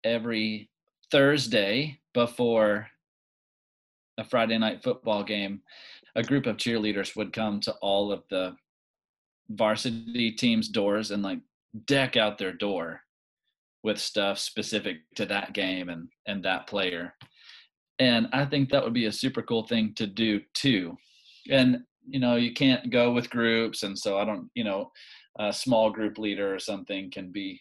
every 0.05 0.71
Thursday 1.11 2.01
before 2.15 2.89
a 4.19 4.25
Friday 4.25 4.59
night 4.59 4.83
football 4.83 5.23
game, 5.23 5.61
a 6.17 6.23
group 6.23 6.47
of 6.47 6.57
cheerleaders 6.57 7.15
would 7.15 7.33
come 7.33 7.61
to 7.61 7.73
all 7.75 8.11
of 8.11 8.25
the 8.31 8.57
varsity 9.51 10.33
teams' 10.33 10.69
doors 10.69 11.11
and 11.11 11.23
like 11.23 11.39
deck 11.87 12.17
out 12.17 12.39
their 12.39 12.53
door 12.53 13.01
with 13.85 13.99
stuff 13.99 14.39
specific 14.39 14.99
to 15.15 15.25
that 15.27 15.53
game 15.53 15.89
and 15.89 16.09
and 16.27 16.45
that 16.45 16.67
player. 16.67 17.15
And 18.01 18.29
i 18.33 18.45
think 18.45 18.71
that 18.71 18.83
would 18.83 18.93
be 18.93 19.07
a 19.07 19.13
super 19.13 19.43
cool 19.43 19.63
thing 19.67 19.95
to 19.95 20.07
do 20.07 20.41
too. 20.55 20.97
And 21.51 21.85
you 22.09 22.19
know 22.19 22.37
you 22.37 22.53
can't 22.53 22.91
go 22.91 23.13
with 23.13 23.31
groups 23.31 23.83
and 23.83 23.99
so 23.99 24.19
i 24.19 24.25
don't 24.25 24.49
you 24.55 24.65
know 24.65 24.91
a 25.39 25.53
small 25.53 25.91
group 25.91 26.19
leader 26.19 26.55
or 26.55 26.59
something 26.59 27.11
can 27.11 27.31
be 27.31 27.61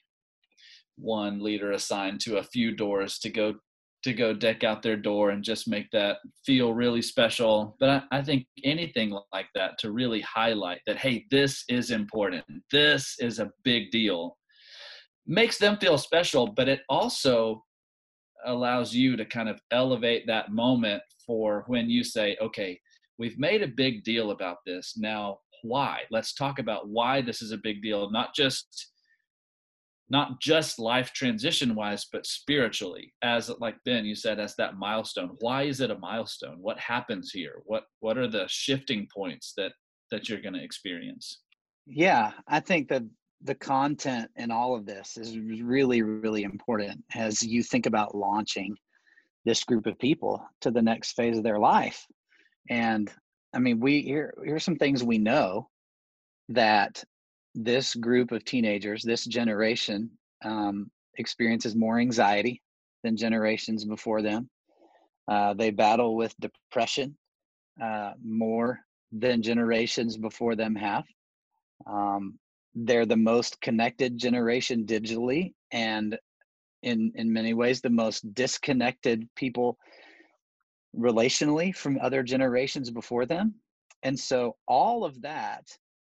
one 0.98 1.40
leader 1.44 1.74
assigned 1.74 2.20
to 2.20 2.38
a 2.38 2.44
few 2.44 2.76
doors 2.76 3.20
to 3.20 3.30
go 3.30 3.54
to 4.04 4.14
go 4.14 4.34
deck 4.34 4.64
out 4.64 4.82
their 4.82 4.96
door 4.96 5.32
and 5.32 5.44
just 5.44 5.68
make 5.68 5.90
that 5.92 6.18
feel 6.46 6.74
really 6.74 7.02
special. 7.02 7.76
But 7.80 7.90
I, 7.90 8.20
I, 8.20 8.22
think 8.22 8.46
anything 8.64 9.18
like 9.34 9.48
that 9.56 9.78
to 9.80 9.92
really 9.92 10.22
highlight 10.22 10.82
that, 10.86 10.98
hey, 10.98 11.26
this 11.32 11.64
is 11.68 11.92
important, 11.92 12.46
this 12.72 13.16
is 13.20 13.40
a 13.40 13.52
big 13.64 13.92
deal, 13.92 14.38
makes 15.26 15.58
them 15.58 15.78
feel 15.78 15.98
special, 15.98 16.48
but 16.48 16.70
it 16.70 16.82
also 16.90 17.64
allows 18.46 18.94
you 18.94 19.18
to 19.18 19.26
kind 19.26 19.50
of 19.50 19.60
elevate 19.72 20.28
that 20.28 20.52
moment 20.52 21.02
for 21.26 21.64
when 21.68 21.90
you 21.90 22.04
say, 22.04 22.38
okay, 22.42 22.80
we've 23.18 23.40
made 23.40 23.64
a 23.64 23.68
big 23.68 24.04
deal 24.04 24.32
about 24.32 24.58
this. 24.66 24.96
Now, 24.98 25.40
why? 25.64 26.02
Let's 26.12 26.34
talk 26.34 26.60
about 26.60 26.90
why 26.90 27.22
this 27.22 27.42
is 27.42 27.52
a 27.52 27.58
big 27.58 27.82
deal, 27.82 28.12
not 28.12 28.36
just 28.36 28.92
not 30.10 30.40
just 30.40 30.80
life 30.80 31.12
transition 31.12 31.76
wise 31.76 32.08
but 32.12 32.26
spiritually. 32.26 33.14
As 33.24 33.52
like 33.60 33.76
ben 33.84 34.06
you 34.06 34.16
said 34.16 34.40
as 34.40 34.56
that 34.56 34.78
milestone. 34.78 35.36
Why 35.40 35.64
is 35.64 35.82
it 35.82 35.92
a 35.92 35.98
milestone? 35.98 36.58
What 36.62 36.80
happens 36.80 37.32
here? 37.32 37.62
What 37.66 37.84
what 38.00 38.18
are 38.18 38.28
the 38.28 38.46
shifting 38.48 39.08
points 39.14 39.54
that 39.58 39.74
that 40.12 40.30
you're 40.30 40.42
going 40.42 40.54
to 40.54 40.64
experience? 40.64 41.42
Yeah 41.86 42.32
i 42.48 42.60
think 42.60 42.90
that 42.90 43.04
the 43.42 43.56
content 43.56 44.30
in 44.36 44.52
all 44.52 44.76
of 44.76 44.86
this 44.86 45.16
is 45.18 45.38
really 45.38 46.02
really 46.02 46.44
important 46.44 47.04
as 47.16 47.44
you 47.44 47.64
think 47.64 47.86
about 47.86 48.16
launching 48.16 48.76
this 49.46 49.64
group 49.64 49.86
of 49.86 49.98
people 50.00 50.44
to 50.60 50.72
the 50.72 50.82
next 50.82 51.14
phase 51.14 51.38
of 51.38 51.44
their 51.44 51.60
life 51.60 52.06
and 52.70 53.12
i 53.54 53.60
mean 53.60 53.80
we 53.80 54.02
here 54.02 54.34
here's 54.44 54.64
some 54.64 54.76
things 54.76 55.04
we 55.04 55.18
know 55.18 55.70
that 56.50 57.04
this 57.58 57.96
group 57.96 58.32
of 58.32 58.46
teenagers, 58.46 59.04
this 59.04 59.26
generation, 59.26 60.12
um, 60.46 60.90
experiences 61.18 61.76
more 61.76 62.00
anxiety 62.00 62.62
than 63.04 63.18
generations 63.18 63.84
before 63.84 64.22
them. 64.22 64.50
Uh, 65.28 65.54
they 65.56 65.72
battle 65.72 66.16
with 66.16 66.36
depression 66.40 67.18
uh, 67.82 68.14
more 68.24 68.80
than 69.12 69.42
generations 69.42 70.18
before 70.18 70.56
them 70.56 70.76
have. 70.76 71.04
Um, 71.88 72.38
they're 72.76 73.08
the 73.08 73.18
most 73.18 73.60
connected 73.60 74.18
generation 74.18 74.86
digitally, 74.86 75.54
and 75.72 76.18
in 76.84 77.12
in 77.16 77.34
many 77.34 77.56
ways, 77.56 77.82
the 77.82 77.90
most 77.90 78.34
disconnected 78.36 79.28
people 79.36 79.78
relationally 80.98 81.76
from 81.76 82.00
other 82.02 82.24
generations 82.24 82.90
before 82.90 83.26
them. 83.26 83.56
And 84.04 84.20
so, 84.20 84.56
all 84.68 85.04
of 85.04 85.22
that 85.22 85.66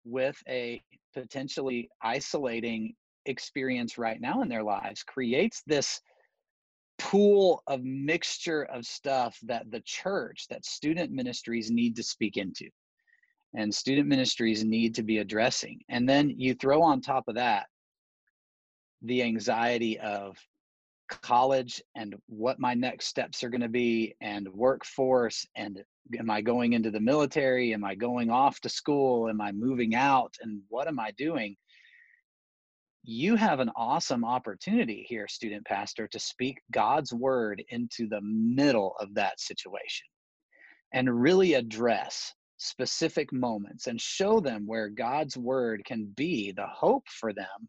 with 0.04 0.42
a 0.48 0.82
potentially 1.14 1.90
isolating 2.02 2.94
experience 3.26 3.98
right 3.98 4.20
now 4.20 4.42
in 4.42 4.50
their 4.50 4.64
lives 4.64 5.04
creates 5.04 5.62
this 5.68 6.02
pool 6.98 7.64
of 7.68 7.84
mixture 7.84 8.64
of 8.66 8.86
stuff 8.86 9.38
that 9.44 9.70
the 9.72 9.82
church 9.82 10.46
that 10.50 10.66
student 10.66 11.12
ministries 11.12 11.72
need 11.72 11.96
to 11.96 12.04
speak 12.04 12.38
into 12.38 12.68
and 13.56 13.74
student 13.74 14.08
ministries 14.08 14.64
need 14.64 14.94
to 14.96 15.04
be 15.04 15.18
addressing 15.18 15.80
and 15.90 16.08
then 16.08 16.30
you 16.30 16.54
throw 16.54 16.82
on 16.82 17.02
top 17.02 17.28
of 17.28 17.36
that 17.36 17.66
the 19.04 19.24
anxiety 19.24 20.00
of 20.00 20.38
college 21.22 21.82
and 21.96 22.16
what 22.28 22.60
my 22.60 22.74
next 22.74 23.08
steps 23.08 23.44
are 23.44 23.50
going 23.50 23.62
to 23.62 23.70
be 23.70 24.16
and 24.22 24.48
workforce 24.50 25.46
and 25.56 25.84
am 26.18 26.30
i 26.30 26.42
going 26.42 26.74
into 26.74 26.92
the 26.92 27.00
military? 27.00 27.74
Am 27.74 27.84
i 27.84 27.96
going 27.96 28.30
off 28.30 28.60
to 28.62 28.70
school? 28.70 29.30
Am 29.30 29.42
i 29.42 29.52
moving 29.52 29.96
out? 29.96 30.36
And 30.42 30.62
what 30.70 30.88
am 30.88 31.00
i 31.00 31.12
doing? 31.12 31.56
You 33.04 33.36
have 33.36 33.60
an 33.60 33.72
awesome 33.76 34.24
opportunity 34.24 35.06
here 35.08 35.28
student 35.28 35.66
pastor 35.66 36.08
to 36.10 36.20
speak 36.20 36.60
god's 36.72 37.14
word 37.14 37.64
into 37.70 38.08
the 38.08 38.22
middle 38.22 38.96
of 39.00 39.16
that 39.16 39.40
situation 39.40 40.08
and 40.94 41.22
really 41.22 41.54
address 41.54 42.34
specific 42.58 43.34
moments 43.34 43.88
and 43.88 44.00
show 44.00 44.40
them 44.40 44.68
where 44.68 44.88
God's 44.88 45.36
word 45.36 45.84
can 45.84 46.06
be 46.16 46.52
the 46.52 46.68
hope 46.68 47.08
for 47.08 47.34
them 47.34 47.68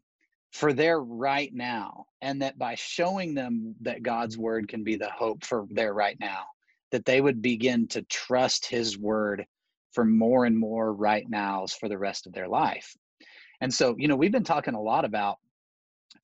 for 0.53 0.71
their 0.71 1.01
right 1.01 1.53
now. 1.53 2.05
And 2.21 2.41
that 2.41 2.57
by 2.57 2.75
showing 2.75 3.33
them 3.33 3.75
that 3.81 4.03
God's 4.03 4.35
mm-hmm. 4.35 4.43
word 4.43 4.67
can 4.69 4.83
be 4.83 4.95
the 4.95 5.09
hope 5.09 5.43
for 5.43 5.65
their 5.69 5.93
right 5.93 6.17
now, 6.19 6.45
that 6.91 7.05
they 7.05 7.19
would 7.19 7.41
begin 7.41 7.87
to 7.89 8.03
trust 8.03 8.65
his 8.65 8.97
word 8.97 9.45
for 9.91 10.05
more 10.05 10.45
and 10.45 10.57
more 10.57 10.93
right 10.93 11.29
nows 11.29 11.73
for 11.73 11.89
the 11.89 11.97
rest 11.97 12.25
of 12.25 12.33
their 12.33 12.47
life. 12.47 12.95
And 13.61 13.73
so, 13.73 13.95
you 13.97 14.07
know, 14.07 14.15
we've 14.15 14.31
been 14.31 14.43
talking 14.43 14.73
a 14.73 14.81
lot 14.81 15.05
about 15.05 15.37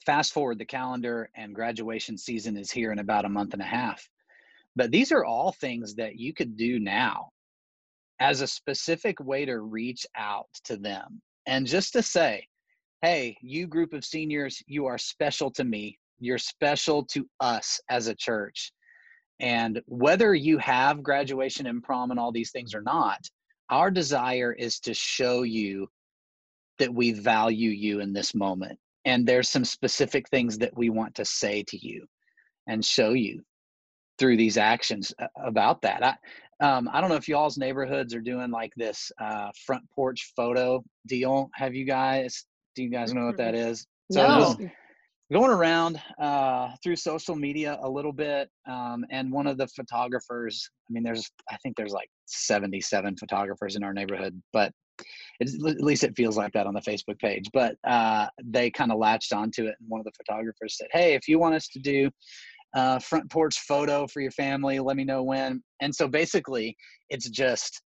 fast 0.06 0.34
forward 0.34 0.60
the 0.60 0.66
calendar 0.66 1.30
and 1.36 1.54
graduation 1.54 2.18
season 2.18 2.58
is 2.58 2.72
here 2.72 2.92
in 2.92 3.00
about 3.00 3.26
a 3.26 3.30
month 3.30 3.54
and 3.54 3.62
a 3.62 3.66
half. 3.66 4.08
But 4.76 4.92
these 4.92 5.12
are 5.12 5.26
all 5.26 5.52
things 5.52 5.96
that 5.96 6.18
you 6.18 6.34
could 6.34 6.56
do 6.56 6.80
now 6.80 7.30
as 8.20 8.42
a 8.42 8.48
specific 8.48 9.20
way 9.20 9.46
to 9.46 9.60
reach 9.60 10.06
out 10.16 10.50
to 10.66 10.78
them 10.78 11.22
and 11.46 11.66
just 11.66 11.94
to 11.94 12.04
say, 12.04 12.48
hey, 13.02 13.38
you 13.42 13.68
group 13.68 13.94
of 13.94 14.04
seniors, 14.04 14.62
you 14.68 14.86
are 14.86 14.98
special 14.98 15.50
to 15.52 15.64
me. 15.64 15.98
You're 16.20 16.38
special 16.38 17.06
to 17.06 17.28
us 17.40 17.80
as 17.90 18.08
a 18.08 18.16
church. 18.16 18.72
And 19.40 19.82
whether 19.86 20.34
you 20.34 20.58
have 20.58 21.02
graduation 21.02 21.66
and 21.68 21.82
prom 21.82 22.12
and 22.12 22.20
all 22.20 22.32
these 22.32 22.52
things 22.52 22.76
or 22.76 22.82
not, 22.82 23.20
our 23.70 23.90
desire 23.90 24.52
is 24.52 24.80
to 24.82 24.94
show 24.94 25.44
you 25.44 25.88
that 26.78 26.94
we 26.94 27.12
value 27.14 27.70
you 27.70 28.02
in 28.02 28.12
this 28.12 28.36
moment. 28.36 28.78
And 29.06 29.26
there's 29.26 29.48
some 29.48 29.64
specific 29.64 30.28
things 30.30 30.58
that 30.58 30.76
we 30.78 30.90
want 30.90 31.16
to 31.16 31.26
say 31.26 31.64
to 31.68 31.78
you 31.78 32.06
and 32.68 32.84
show 32.84 33.14
you 33.14 33.42
through 34.18 34.36
these 34.36 34.58
actions 34.58 35.14
uh, 35.22 35.28
about 35.44 35.82
that. 35.84 36.04
I, 36.04 36.16
um, 36.66 36.90
I 36.92 37.00
don't 37.00 37.10
know 37.10 37.16
if 37.16 37.30
y'all's 37.30 37.58
neighborhoods 37.58 38.14
are 38.14 38.22
doing 38.22 38.52
like 38.52 38.74
this 38.76 39.12
uh, 39.22 39.50
front 39.66 39.84
porch 39.96 40.34
photo 40.36 40.84
deal. 41.08 41.50
Have 41.56 41.74
you 41.74 41.86
guys? 41.86 42.46
Do 42.76 42.84
you 42.84 42.90
guys 42.90 43.14
know 43.14 43.26
what 43.26 43.38
that 43.38 43.56
is? 43.56 43.86
So 44.12 44.26
no. 44.28 44.70
going 45.32 45.52
around 45.52 46.02
uh, 46.20 46.70
through 46.84 46.96
social 46.96 47.36
media 47.36 47.78
a 47.82 47.90
little 47.90 48.14
bit, 48.14 48.50
um, 48.68 49.06
and 49.12 49.32
one 49.32 49.48
of 49.48 49.58
the 49.58 49.68
photographers. 49.68 50.70
I 50.90 50.94
mean, 50.94 51.04
there's 51.04 51.30
I 51.50 51.58
think 51.64 51.76
there's 51.78 51.94
like 51.94 52.10
77 52.26 53.18
photographers 53.18 53.76
in 53.76 53.84
our 53.84 53.94
neighborhood, 53.94 54.40
but 54.54 54.72
at 55.42 55.48
least 55.62 56.04
it 56.04 56.18
feels 56.18 56.36
like 56.36 56.52
that 56.54 56.68
on 56.68 56.74
the 56.74 56.82
Facebook 56.82 57.20
page. 57.20 57.46
But 57.54 57.76
uh, 57.88 58.28
they 58.44 58.70
kind 58.72 58.92
of 58.92 58.98
latched 58.98 59.34
onto 59.34 59.66
it, 59.66 59.76
and 59.80 59.90
one 59.90 60.00
of 60.00 60.06
the 60.06 60.12
photographers 60.18 60.78
said, 60.78 60.88
"Hey, 60.92 61.14
if 61.14 61.28
you 61.28 61.40
want 61.40 61.56
us 61.56 61.68
to 61.70 61.80
do 61.80 62.10
uh, 62.76 63.00
front 63.00 63.30
porch 63.32 63.60
photo 63.68 64.08
for 64.08 64.22
your 64.22 64.32
family. 64.32 64.80
Let 64.80 64.98
me 64.98 65.04
know 65.04 65.24
when. 65.24 65.62
And 65.82 65.94
so 65.94 66.08
basically, 66.08 66.76
it's 67.10 67.30
just, 67.30 67.82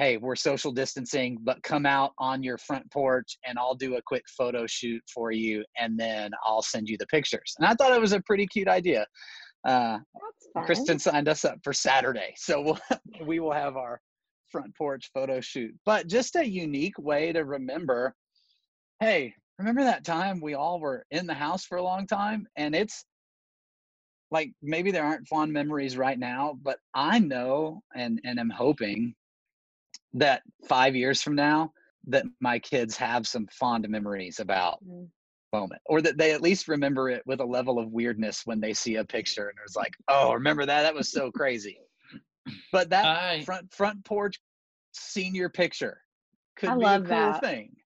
hey, 0.00 0.16
we're 0.16 0.34
social 0.34 0.72
distancing, 0.72 1.36
but 1.42 1.62
come 1.62 1.84
out 1.84 2.12
on 2.16 2.42
your 2.42 2.56
front 2.56 2.90
porch 2.90 3.36
and 3.44 3.58
I'll 3.58 3.74
do 3.74 3.96
a 3.96 4.02
quick 4.02 4.24
photo 4.30 4.66
shoot 4.66 5.02
for 5.12 5.30
you 5.30 5.62
and 5.78 6.00
then 6.00 6.30
I'll 6.42 6.62
send 6.62 6.88
you 6.88 6.96
the 6.96 7.06
pictures. 7.08 7.54
And 7.58 7.66
I 7.66 7.74
thought 7.74 7.92
it 7.92 8.00
was 8.00 8.14
a 8.14 8.22
pretty 8.22 8.46
cute 8.46 8.66
idea. 8.66 9.04
Uh, 9.68 9.98
Kristen 10.64 10.98
signed 10.98 11.28
us 11.28 11.44
up 11.44 11.58
for 11.62 11.74
Saturday. 11.74 12.32
So 12.36 12.62
we'll, 12.62 12.78
we 13.26 13.40
will 13.40 13.52
have 13.52 13.76
our 13.76 14.00
front 14.48 14.74
porch 14.74 15.10
photo 15.12 15.38
shoot, 15.42 15.74
but 15.84 16.06
just 16.06 16.34
a 16.34 16.48
unique 16.48 16.98
way 16.98 17.32
to 17.34 17.44
remember 17.44 18.14
hey, 19.00 19.34
remember 19.58 19.84
that 19.84 20.04
time 20.04 20.40
we 20.40 20.54
all 20.54 20.80
were 20.80 21.04
in 21.10 21.26
the 21.26 21.34
house 21.34 21.66
for 21.66 21.76
a 21.76 21.82
long 21.82 22.06
time 22.06 22.46
and 22.56 22.74
it's 22.74 23.04
like 24.30 24.50
maybe 24.62 24.90
there 24.90 25.04
aren't 25.04 25.28
fond 25.28 25.52
memories 25.52 25.98
right 25.98 26.18
now, 26.18 26.58
but 26.62 26.78
I 26.94 27.18
know 27.18 27.82
and 27.94 28.18
and 28.24 28.40
am 28.40 28.48
hoping 28.48 29.14
that 30.14 30.42
five 30.68 30.96
years 30.96 31.22
from 31.22 31.34
now 31.34 31.72
that 32.06 32.24
my 32.40 32.58
kids 32.58 32.96
have 32.96 33.26
some 33.26 33.46
fond 33.48 33.88
memories 33.88 34.40
about 34.40 34.78
mm. 34.84 35.06
moment 35.52 35.80
or 35.86 36.00
that 36.00 36.16
they 36.16 36.32
at 36.32 36.40
least 36.40 36.68
remember 36.68 37.10
it 37.10 37.22
with 37.26 37.40
a 37.40 37.44
level 37.44 37.78
of 37.78 37.90
weirdness 37.90 38.42
when 38.44 38.60
they 38.60 38.72
see 38.72 38.96
a 38.96 39.04
picture 39.04 39.48
and 39.48 39.58
it's 39.64 39.76
like 39.76 39.92
oh 40.08 40.32
remember 40.32 40.64
that 40.64 40.82
that 40.82 40.94
was 40.94 41.10
so 41.10 41.30
crazy 41.30 41.78
but 42.72 42.88
that 42.90 43.04
I, 43.04 43.44
front 43.44 43.72
front 43.72 44.04
porch 44.04 44.40
senior 44.92 45.48
picture 45.48 46.00
could 46.56 46.70
I 46.70 46.76
be 46.76 46.84
a 46.84 46.98
cool 46.98 47.08
that. 47.08 47.40
thing 47.40 47.76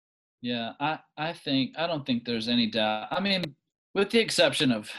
yeah 0.41 0.73
i 0.81 0.99
i 1.19 1.33
think 1.33 1.73
i 1.77 1.87
don't 1.87 2.07
think 2.07 2.25
there's 2.25 2.49
any 2.49 2.69
doubt 2.69 3.09
i 3.11 3.21
mean 3.21 3.55
with 3.95 4.11
the 4.11 4.19
exception 4.19 4.73
of 4.73 4.91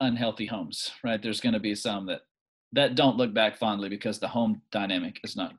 unhealthy 0.00 0.46
homes, 0.46 0.90
right? 1.04 1.22
There's 1.22 1.40
going 1.40 1.52
to 1.52 1.60
be 1.60 1.74
some 1.74 2.06
that 2.06 2.22
that 2.72 2.94
don't 2.94 3.16
look 3.16 3.34
back 3.34 3.56
fondly 3.56 3.88
because 3.88 4.18
the 4.18 4.28
home 4.28 4.62
dynamic 4.70 5.18
is 5.24 5.36
not 5.36 5.54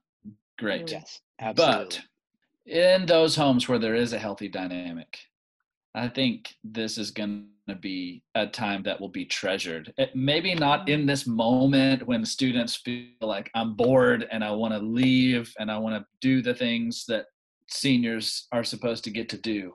great. 0.62 0.91
Yes, 0.91 1.19
absolutely. 1.39 1.84
But 1.86 2.00
in 2.65 3.06
those 3.06 3.36
homes 3.36 3.67
where 3.67 3.80
there 3.80 3.95
is 3.95 4.13
a 4.13 4.19
healthy 4.19 4.47
dynamic, 4.47 5.17
I 5.93 6.08
think 6.08 6.56
this 6.63 6.97
is 6.97 7.12
going 7.12 7.47
to 7.67 7.76
be 7.76 8.24
a 8.36 8.47
time 8.47 8.84
that 8.84 9.00
will 9.00 9.10
be 9.10 9.26
treasured. 9.26 9.93
It, 9.97 10.15
maybe 10.15 10.56
not 10.56 10.88
in 10.88 11.06
this 11.06 11.28
moment 11.28 12.08
when 12.08 12.24
students 12.24 12.78
feel 12.78 13.10
like 13.21 13.52
I'm 13.54 13.76
bored 13.76 14.28
and 14.32 14.43
I 14.43 14.52
want 14.52 14.74
to 14.74 14.80
leave 14.80 15.54
and 15.60 15.69
I 15.69 15.78
want 15.78 15.95
to 15.95 16.06
do 16.21 16.41
the 16.41 16.54
things 16.54 17.06
that 17.08 17.26
seniors 17.67 18.47
are 18.52 18.63
supposed 18.63 19.04
to 19.06 19.12
get 19.12 19.30
to 19.30 19.38
do 19.38 19.74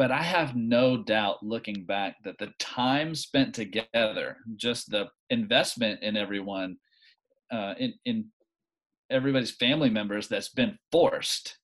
but 0.00 0.10
I 0.10 0.22
have 0.22 0.56
no 0.56 0.96
doubt 0.96 1.42
looking 1.42 1.84
back 1.84 2.16
that 2.24 2.38
the 2.38 2.54
time 2.58 3.14
spent 3.14 3.54
together, 3.54 4.38
just 4.56 4.90
the 4.90 5.08
investment 5.28 6.02
in 6.02 6.16
everyone, 6.16 6.78
uh, 7.52 7.74
in, 7.78 7.92
in 8.06 8.24
everybody's 9.10 9.50
family 9.50 9.90
members 9.90 10.28
that's 10.28 10.48
been 10.50 10.78
forced, 10.92 11.58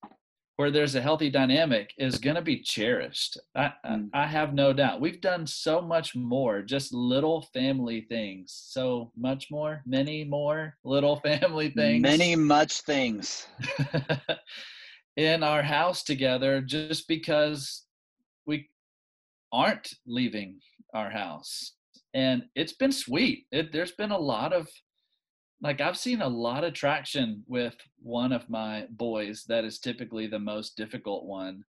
where 0.57 0.71
there's 0.71 0.95
a 0.95 1.01
healthy 1.01 1.31
dynamic, 1.31 1.93
is 1.99 2.19
going 2.19 2.37
to 2.37 2.43
be 2.43 2.63
cherished. 2.63 3.39
I, 3.55 3.73
mm. 3.87 4.09
I, 4.13 4.25
I 4.25 4.27
have 4.27 4.55
no 4.55 4.73
doubt. 4.73 5.01
We've 5.01 5.21
done 5.21 5.47
so 5.47 5.81
much 5.81 6.15
more, 6.17 6.63
just 6.63 6.93
little 6.93 7.43
family 7.53 8.07
things, 8.09 8.53
so 8.69 9.13
much 9.17 9.49
more, 9.51 9.83
many 9.87 10.25
more 10.25 10.75
little 10.85 11.17
family 11.21 11.71
things, 11.71 12.03
many 12.03 12.37
much 12.37 12.81
things. 12.83 13.47
in 15.17 15.43
our 15.43 15.63
house 15.63 16.03
together 16.03 16.61
just 16.61 17.09
because 17.09 17.85
we 18.47 18.69
aren't 19.53 19.89
leaving 20.07 20.61
our 20.95 21.11
house 21.11 21.73
and 22.15 22.43
it's 22.55 22.75
been 22.75 22.93
sweet 22.93 23.47
it, 23.51 23.73
there's 23.73 23.93
been 23.93 24.11
a 24.11 24.19
lot 24.19 24.53
of 24.53 24.69
like 25.63 25.81
i've 25.81 25.97
seen 25.97 26.23
a 26.23 26.29
lot 26.29 26.65
of 26.65 26.73
traction 26.73 27.43
with 27.47 27.75
one 28.03 28.33
of 28.33 28.49
my 28.49 28.87
boys 28.91 29.45
that 29.49 29.65
is 29.65 29.79
typically 29.79 30.27
the 30.27 30.39
most 30.39 30.77
difficult 30.77 31.25
one 31.25 31.63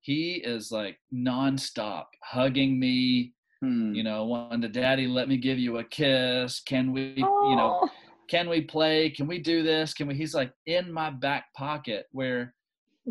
he 0.00 0.34
is 0.44 0.70
like 0.70 0.98
nonstop 1.14 2.04
hugging 2.22 2.78
me 2.78 3.32
hmm. 3.60 3.94
you 3.94 4.02
know 4.02 4.24
wanting 4.24 4.60
to 4.60 4.68
daddy 4.68 5.06
let 5.06 5.28
me 5.28 5.36
give 5.36 5.58
you 5.58 5.78
a 5.78 5.84
kiss 5.84 6.60
can 6.60 6.92
we 6.92 7.14
oh. 7.22 7.50
you 7.50 7.56
know 7.56 7.88
can 8.28 8.48
we 8.48 8.60
play 8.60 9.10
can 9.10 9.26
we 9.26 9.38
do 9.38 9.62
this 9.62 9.94
can 9.94 10.06
we 10.06 10.14
he's 10.14 10.34
like 10.34 10.52
in 10.66 10.92
my 10.92 11.10
back 11.10 11.52
pocket 11.54 12.06
where 12.12 12.54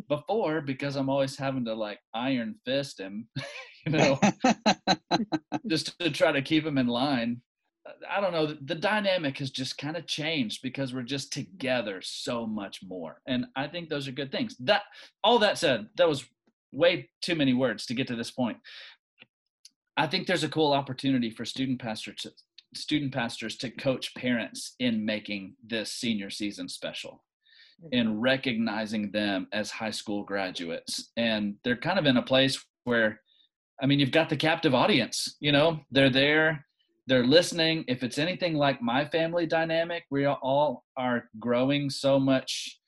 before 0.08 0.62
because 0.62 0.96
I'm 0.96 1.10
always 1.10 1.38
having 1.38 1.66
to 1.66 1.74
like 1.74 2.00
iron 2.14 2.56
fist 2.66 3.00
him, 3.00 3.28
you 3.86 3.92
know, 3.92 4.20
just 5.68 5.98
to 6.00 6.10
try 6.10 6.32
to 6.32 6.42
keep 6.42 6.66
him 6.66 6.78
in 6.78 6.88
line. 6.88 7.42
I 8.10 8.22
don't 8.22 8.32
know. 8.32 8.46
The 8.46 8.76
dynamic 8.76 9.40
has 9.40 9.50
just 9.50 9.78
kind 9.78 9.98
of 9.98 10.06
changed 10.06 10.62
because 10.62 10.94
we're 10.94 11.02
just 11.02 11.34
together 11.34 12.02
so 12.02 12.46
much 12.46 12.82
more, 12.84 13.22
and 13.28 13.46
I 13.56 13.68
think 13.68 13.90
those 13.90 14.08
are 14.08 14.12
good 14.12 14.32
things. 14.32 14.56
That 14.60 14.84
all 15.24 15.40
that 15.40 15.58
said, 15.58 15.88
that 15.98 16.08
was 16.08 16.26
way 16.72 17.10
too 17.22 17.36
many 17.36 17.54
words 17.54 17.86
to 17.86 17.94
get 17.94 18.08
to 18.08 18.16
this 18.16 18.32
point. 18.32 18.58
I 19.98 20.08
think 20.08 20.26
there's 20.26 20.44
a 20.44 20.50
cool 20.50 20.74
opportunity 20.74 21.30
for 21.30 21.44
student 21.44 21.82
pastors 21.82 22.22
to, 22.22 22.32
student 22.74 23.14
pastors 23.14 23.58
to 23.58 23.70
coach 23.70 24.16
parents 24.16 24.76
in 24.80 25.06
making 25.06 25.56
this 25.66 25.92
senior 25.92 26.30
season 26.30 26.70
special 26.70 27.24
and 27.92 28.10
mm-hmm. 28.10 28.20
recognizing 28.20 29.12
them 29.12 29.48
as 29.52 29.70
high 29.72 29.92
school 29.92 30.24
graduates. 30.24 31.12
And 31.18 31.56
they're 31.64 31.76
kind 31.76 32.00
of 32.00 32.06
in 32.06 32.18
a 32.18 32.22
place 32.22 32.64
where, 32.84 33.22
I 33.82 33.86
mean, 33.86 34.00
you've 34.00 34.12
got 34.12 34.30
the 34.30 34.38
captive 34.38 34.74
audience, 34.74 35.36
you 35.40 35.52
know, 35.52 35.80
they're 35.92 36.10
there, 36.10 36.66
they're 37.08 37.26
listening. 37.26 37.84
If 37.88 38.04
it's 38.04 38.18
anything 38.18 38.56
like 38.56 38.82
my 38.82 39.06
family 39.06 39.46
dynamic, 39.46 40.04
we 40.12 40.26
all 40.26 40.84
are 40.98 41.30
growing 41.40 41.90
so 41.90 42.20
much 42.20 42.80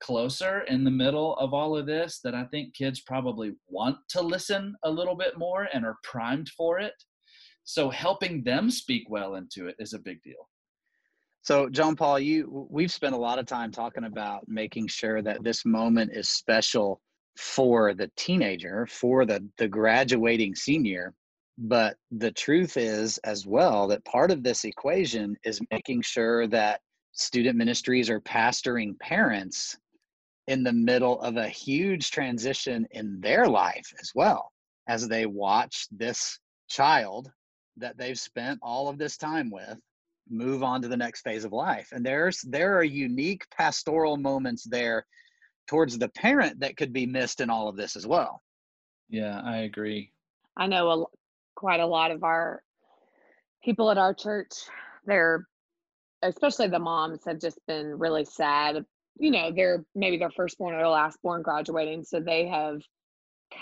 closer 0.00 0.60
in 0.62 0.84
the 0.84 0.90
middle 0.90 1.36
of 1.36 1.54
all 1.54 1.76
of 1.76 1.86
this 1.86 2.20
that 2.22 2.34
I 2.34 2.44
think 2.44 2.74
kids 2.74 3.00
probably 3.00 3.52
want 3.68 3.96
to 4.10 4.20
listen 4.20 4.74
a 4.84 4.90
little 4.90 5.16
bit 5.16 5.38
more 5.38 5.68
and 5.72 5.84
are 5.84 5.96
primed 6.02 6.48
for 6.50 6.78
it. 6.78 6.94
So 7.64 7.90
helping 7.90 8.44
them 8.44 8.70
speak 8.70 9.04
well 9.08 9.34
into 9.34 9.66
it 9.66 9.76
is 9.78 9.92
a 9.92 9.98
big 9.98 10.22
deal. 10.22 10.48
So, 11.42 11.68
John 11.68 11.94
Paul, 11.94 12.18
you 12.18 12.66
we've 12.70 12.90
spent 12.90 13.14
a 13.14 13.18
lot 13.18 13.38
of 13.38 13.46
time 13.46 13.70
talking 13.70 14.04
about 14.04 14.48
making 14.48 14.88
sure 14.88 15.22
that 15.22 15.44
this 15.44 15.64
moment 15.64 16.10
is 16.12 16.28
special 16.28 17.00
for 17.36 17.94
the 17.94 18.10
teenager, 18.16 18.86
for 18.86 19.24
the 19.24 19.48
the 19.56 19.68
graduating 19.68 20.56
senior. 20.56 21.14
But 21.58 21.96
the 22.10 22.32
truth 22.32 22.76
is 22.76 23.18
as 23.18 23.46
well 23.46 23.88
that 23.88 24.04
part 24.04 24.30
of 24.30 24.42
this 24.42 24.64
equation 24.64 25.36
is 25.44 25.60
making 25.70 26.02
sure 26.02 26.46
that 26.48 26.80
student 27.12 27.56
ministries 27.56 28.10
are 28.10 28.20
pastoring 28.20 28.98
parents 29.00 29.76
in 30.48 30.62
the 30.62 30.72
middle 30.72 31.20
of 31.22 31.36
a 31.36 31.48
huge 31.48 32.10
transition 32.10 32.86
in 32.90 33.20
their 33.20 33.48
life 33.48 33.90
as 34.00 34.12
well 34.14 34.52
as 34.88 35.08
they 35.08 35.26
watch 35.26 35.86
this 35.90 36.38
child 36.68 37.30
that 37.76 37.96
they've 37.96 38.18
spent 38.18 38.58
all 38.62 38.88
of 38.88 38.98
this 38.98 39.16
time 39.16 39.50
with 39.50 39.78
move 40.28 40.62
on 40.62 40.82
to 40.82 40.88
the 40.88 40.96
next 40.96 41.22
phase 41.22 41.44
of 41.44 41.52
life. 41.52 41.88
And 41.92 42.04
there's 42.04 42.42
there 42.42 42.76
are 42.76 42.84
unique 42.84 43.48
pastoral 43.50 44.16
moments 44.16 44.64
there 44.64 45.06
towards 45.66 45.98
the 45.98 46.08
parent 46.10 46.60
that 46.60 46.76
could 46.76 46.92
be 46.92 47.06
missed 47.06 47.40
in 47.40 47.50
all 47.50 47.68
of 47.68 47.76
this 47.76 47.96
as 47.96 48.06
well. 48.06 48.42
Yeah 49.08 49.40
i 49.44 49.58
agree. 49.58 50.12
I 50.56 50.66
know 50.66 50.90
a, 50.90 51.04
quite 51.56 51.80
a 51.80 51.86
lot 51.86 52.12
of 52.12 52.22
our 52.22 52.62
people 53.64 53.90
at 53.90 53.98
our 53.98 54.14
church. 54.14 54.52
They're 55.06 55.46
especially 56.22 56.68
the 56.68 56.78
moms 56.78 57.24
have 57.26 57.40
just 57.40 57.58
been 57.66 57.98
really 57.98 58.24
sad. 58.24 58.84
You 59.18 59.30
know 59.30 59.50
they're 59.54 59.84
maybe 59.94 60.18
their 60.18 60.30
firstborn 60.30 60.74
or 60.74 60.78
their 60.78 60.86
lastborn 60.86 61.42
graduating 61.42 62.04
so 62.04 62.20
they 62.20 62.46
have 62.46 62.80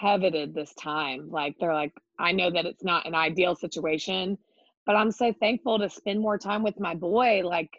coveted 0.01 0.55
this 0.55 0.75
time. 0.75 1.31
Like 1.31 1.57
they're 1.59 1.75
like 1.75 1.93
i 2.19 2.33
know 2.33 2.51
that 2.51 2.67
it's 2.67 2.85
not 2.85 3.07
an 3.07 3.15
ideal 3.15 3.57
situation 3.57 4.39
but 4.87 4.95
i'm 4.95 5.11
so 5.11 5.33
thankful 5.41 5.79
to 5.79 5.91
spend 5.91 6.21
more 6.21 6.39
time 6.39 6.63
with 6.63 6.79
my 6.79 6.95
boy. 6.95 7.43
Like 7.45 7.71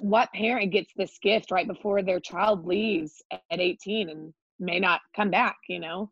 what 0.00 0.32
parent 0.32 0.72
gets 0.72 0.92
this 0.96 1.18
gift 1.22 1.50
right 1.50 1.66
before 1.68 2.02
their 2.02 2.20
child 2.20 2.66
leaves 2.66 3.22
at 3.32 3.60
18 3.60 4.08
and 4.08 4.34
may 4.58 4.78
not 4.78 5.00
come 5.14 5.30
back 5.30 5.56
you 5.68 5.78
know? 5.80 6.10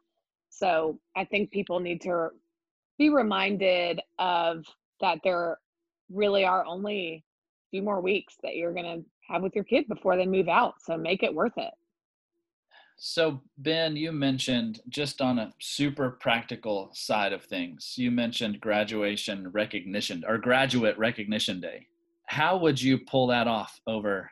So 0.51 0.99
i 1.17 1.25
think 1.25 1.51
people 1.51 1.81
need 1.81 2.03
to 2.03 2.29
be 3.01 3.09
reminded 3.09 3.99
of 4.19 4.65
that 5.01 5.19
there 5.25 5.59
really 6.13 6.45
are 6.45 6.67
only 6.67 7.25
a 7.67 7.71
few 7.71 7.83
more 7.83 8.03
weeks 8.03 8.37
that 8.43 8.57
you're 8.57 8.75
going 8.75 9.01
to 9.01 9.05
have 9.27 9.43
with 9.43 9.55
your 9.55 9.65
kid 9.65 9.89
before 9.89 10.17
they 10.17 10.27
move 10.27 10.49
out 10.49 10.75
so 10.79 10.97
make 10.99 11.23
it 11.23 11.35
worth 11.35 11.57
it 11.57 11.73
so, 13.03 13.41
Ben, 13.57 13.97
you 13.97 14.13
mentioned 14.13 14.81
just 14.91 15.23
on 15.23 15.39
a 15.39 15.55
super 15.59 16.19
practical 16.21 16.91
side 16.93 17.33
of 17.33 17.43
things, 17.43 17.95
you 17.97 18.11
mentioned 18.11 18.61
graduation 18.61 19.51
recognition 19.53 20.23
or 20.29 20.37
graduate 20.37 20.99
recognition 20.99 21.63
day. 21.63 21.87
How 22.27 22.59
would 22.59 22.81
you 22.81 22.99
pull 22.99 23.29
that 23.29 23.49
off 23.49 23.81
over 23.87 24.31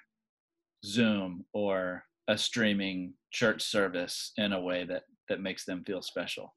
Zoom 0.85 1.47
or 1.55 2.05
a 2.29 2.37
streaming 2.37 3.15
church 3.31 3.63
service 3.63 4.33
in 4.37 4.53
a 4.53 4.61
way 4.61 4.85
that 4.85 5.05
that 5.31 5.41
makes 5.41 5.65
them 5.65 5.83
feel 5.83 6.03
special? 6.03 6.55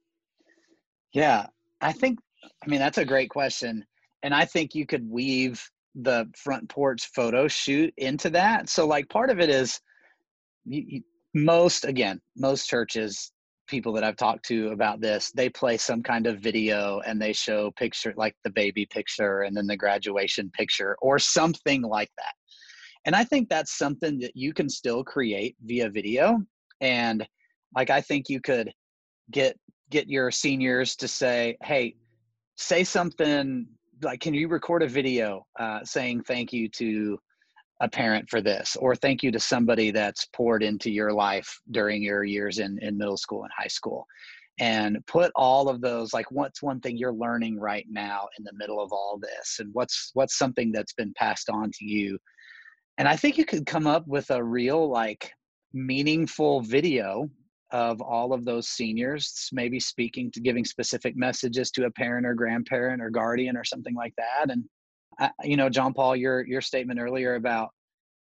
Yeah, 1.14 1.48
I 1.82 1.92
think 1.92 2.20
I 2.46 2.68
mean 2.68 2.80
that's 2.80 2.98
a 2.98 3.06
great 3.06 3.30
question 3.30 3.86
and 4.24 4.34
I 4.34 4.46
think 4.46 4.76
you 4.76 4.86
could 4.86 5.10
weave 5.10 5.64
the 5.96 6.30
front 6.36 6.70
porch 6.70 7.10
photo 7.14 7.48
shoot 7.48 7.94
into 7.98 8.30
that. 8.30 8.70
So 8.70 8.88
like 8.88 9.10
part 9.10 9.30
of 9.30 9.40
it 9.40 9.50
is 9.50 9.80
you, 10.66 11.02
most 11.34 11.86
again 11.86 12.20
most 12.36 12.68
churches 12.68 13.32
people 13.68 13.94
that 13.94 14.04
i've 14.04 14.18
talked 14.18 14.46
to 14.46 14.70
about 14.70 15.00
this 15.00 15.32
they 15.32 15.48
play 15.50 15.78
some 15.78 16.04
kind 16.04 16.28
of 16.28 16.40
video 16.40 17.00
and 17.06 17.22
they 17.22 17.32
show 17.32 17.72
picture 17.78 18.14
like 18.18 18.36
the 18.44 18.50
baby 18.50 18.86
picture 18.86 19.42
and 19.42 19.56
then 19.56 19.66
the 19.66 19.78
graduation 19.78 20.52
picture 20.52 20.98
or 21.02 21.18
something 21.18 21.82
like 21.82 22.12
that 22.18 22.34
and 23.06 23.16
i 23.16 23.24
think 23.24 23.48
that's 23.48 23.78
something 23.78 24.20
that 24.20 24.36
you 24.36 24.54
can 24.54 24.68
still 24.68 25.04
create 25.04 25.56
via 25.64 25.90
video 25.90 26.38
and 26.82 27.26
like 27.76 27.90
i 27.90 28.02
think 28.02 28.28
you 28.28 28.42
could 28.42 28.72
get 29.32 29.58
get 29.92 30.10
your 30.10 30.32
seniors 30.32 30.96
to 30.96 31.08
say 31.08 31.56
hey 31.64 31.94
say 32.58 32.84
something 32.84 33.68
like 34.02 34.20
can 34.20 34.34
you 34.34 34.48
record 34.48 34.82
a 34.82 34.88
video 34.88 35.46
uh, 35.60 35.80
saying 35.84 36.24
thank 36.24 36.52
you 36.52 36.68
to 36.68 37.20
a 37.82 37.90
parent 37.90 38.30
for 38.30 38.42
this 38.42 38.76
or 38.80 38.96
thank 38.96 39.24
you 39.24 39.32
to 39.32 39.40
somebody 39.40 39.92
that's 39.92 40.28
poured 40.34 40.64
into 40.64 40.90
your 40.90 41.12
life 41.12 41.60
during 41.72 42.02
your 42.02 42.24
years 42.24 42.60
in, 42.60 42.78
in 42.80 42.98
middle 42.98 43.18
school 43.18 43.44
and 43.44 43.52
high 43.58 43.68
school? 43.68 44.06
And 44.60 45.04
put 45.08 45.32
all 45.36 45.68
of 45.68 45.82
those 45.82 46.14
like 46.14 46.30
what's 46.30 46.62
one 46.62 46.80
thing 46.80 46.96
you're 46.96 47.14
learning 47.14 47.60
right 47.60 47.86
now 47.90 48.28
in 48.38 48.44
the 48.44 48.54
middle 48.54 48.80
of 48.80 48.92
all 48.92 49.20
this 49.20 49.58
and 49.60 49.70
what's 49.74 50.12
what's 50.14 50.38
something 50.38 50.72
that's 50.72 50.94
been 50.94 51.14
passed 51.18 51.50
on 51.50 51.72
to 51.72 51.86
you? 51.86 52.20
And 52.98 53.08
i 53.08 53.16
think 53.16 53.38
you 53.38 53.46
could 53.46 53.66
come 53.66 53.88
up 53.88 54.08
with 54.08 54.30
a 54.30 54.44
real 54.44 54.90
like 54.90 55.34
meaningful 55.74 56.62
video 56.62 57.30
of 57.72 58.02
all 58.02 58.34
of 58.34 58.44
those 58.44 58.68
seniors 58.68 59.50
maybe 59.54 59.80
speaking 59.80 60.30
to 60.32 60.42
giving 60.42 60.66
specific 60.66 61.16
messages 61.16 61.72
to 61.72 61.86
a 61.86 61.92
parent 61.92 62.26
or 62.26 62.34
grandparent 62.34 63.02
or 63.02 63.10
guardian 63.10 63.56
or 63.56 63.64
something 63.64 63.96
like 63.96 64.14
that 64.18 64.50
and 64.50 64.64
you 65.44 65.58
know, 65.58 65.70
John 65.70 65.94
Paul, 65.94 66.16
your 66.16 66.46
your 66.46 66.62
statement 66.62 67.00
earlier 67.00 67.36
about 67.36 67.70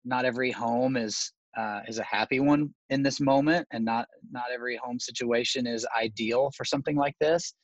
not 0.05 0.25
every 0.25 0.51
home 0.51 0.97
is 0.97 1.33
uh, 1.57 1.81
is 1.87 1.99
a 1.99 2.05
happy 2.05 2.41
one 2.41 2.75
in 2.91 3.03
this 3.03 3.21
moment, 3.21 3.67
and 3.73 3.85
not 3.85 4.07
not 4.31 4.47
every 4.53 4.77
home 4.77 4.99
situation 4.99 5.67
is 5.67 5.87
ideal 5.99 6.51
for 6.57 6.65
something 6.65 6.97
like 6.97 7.15
this. 7.21 7.55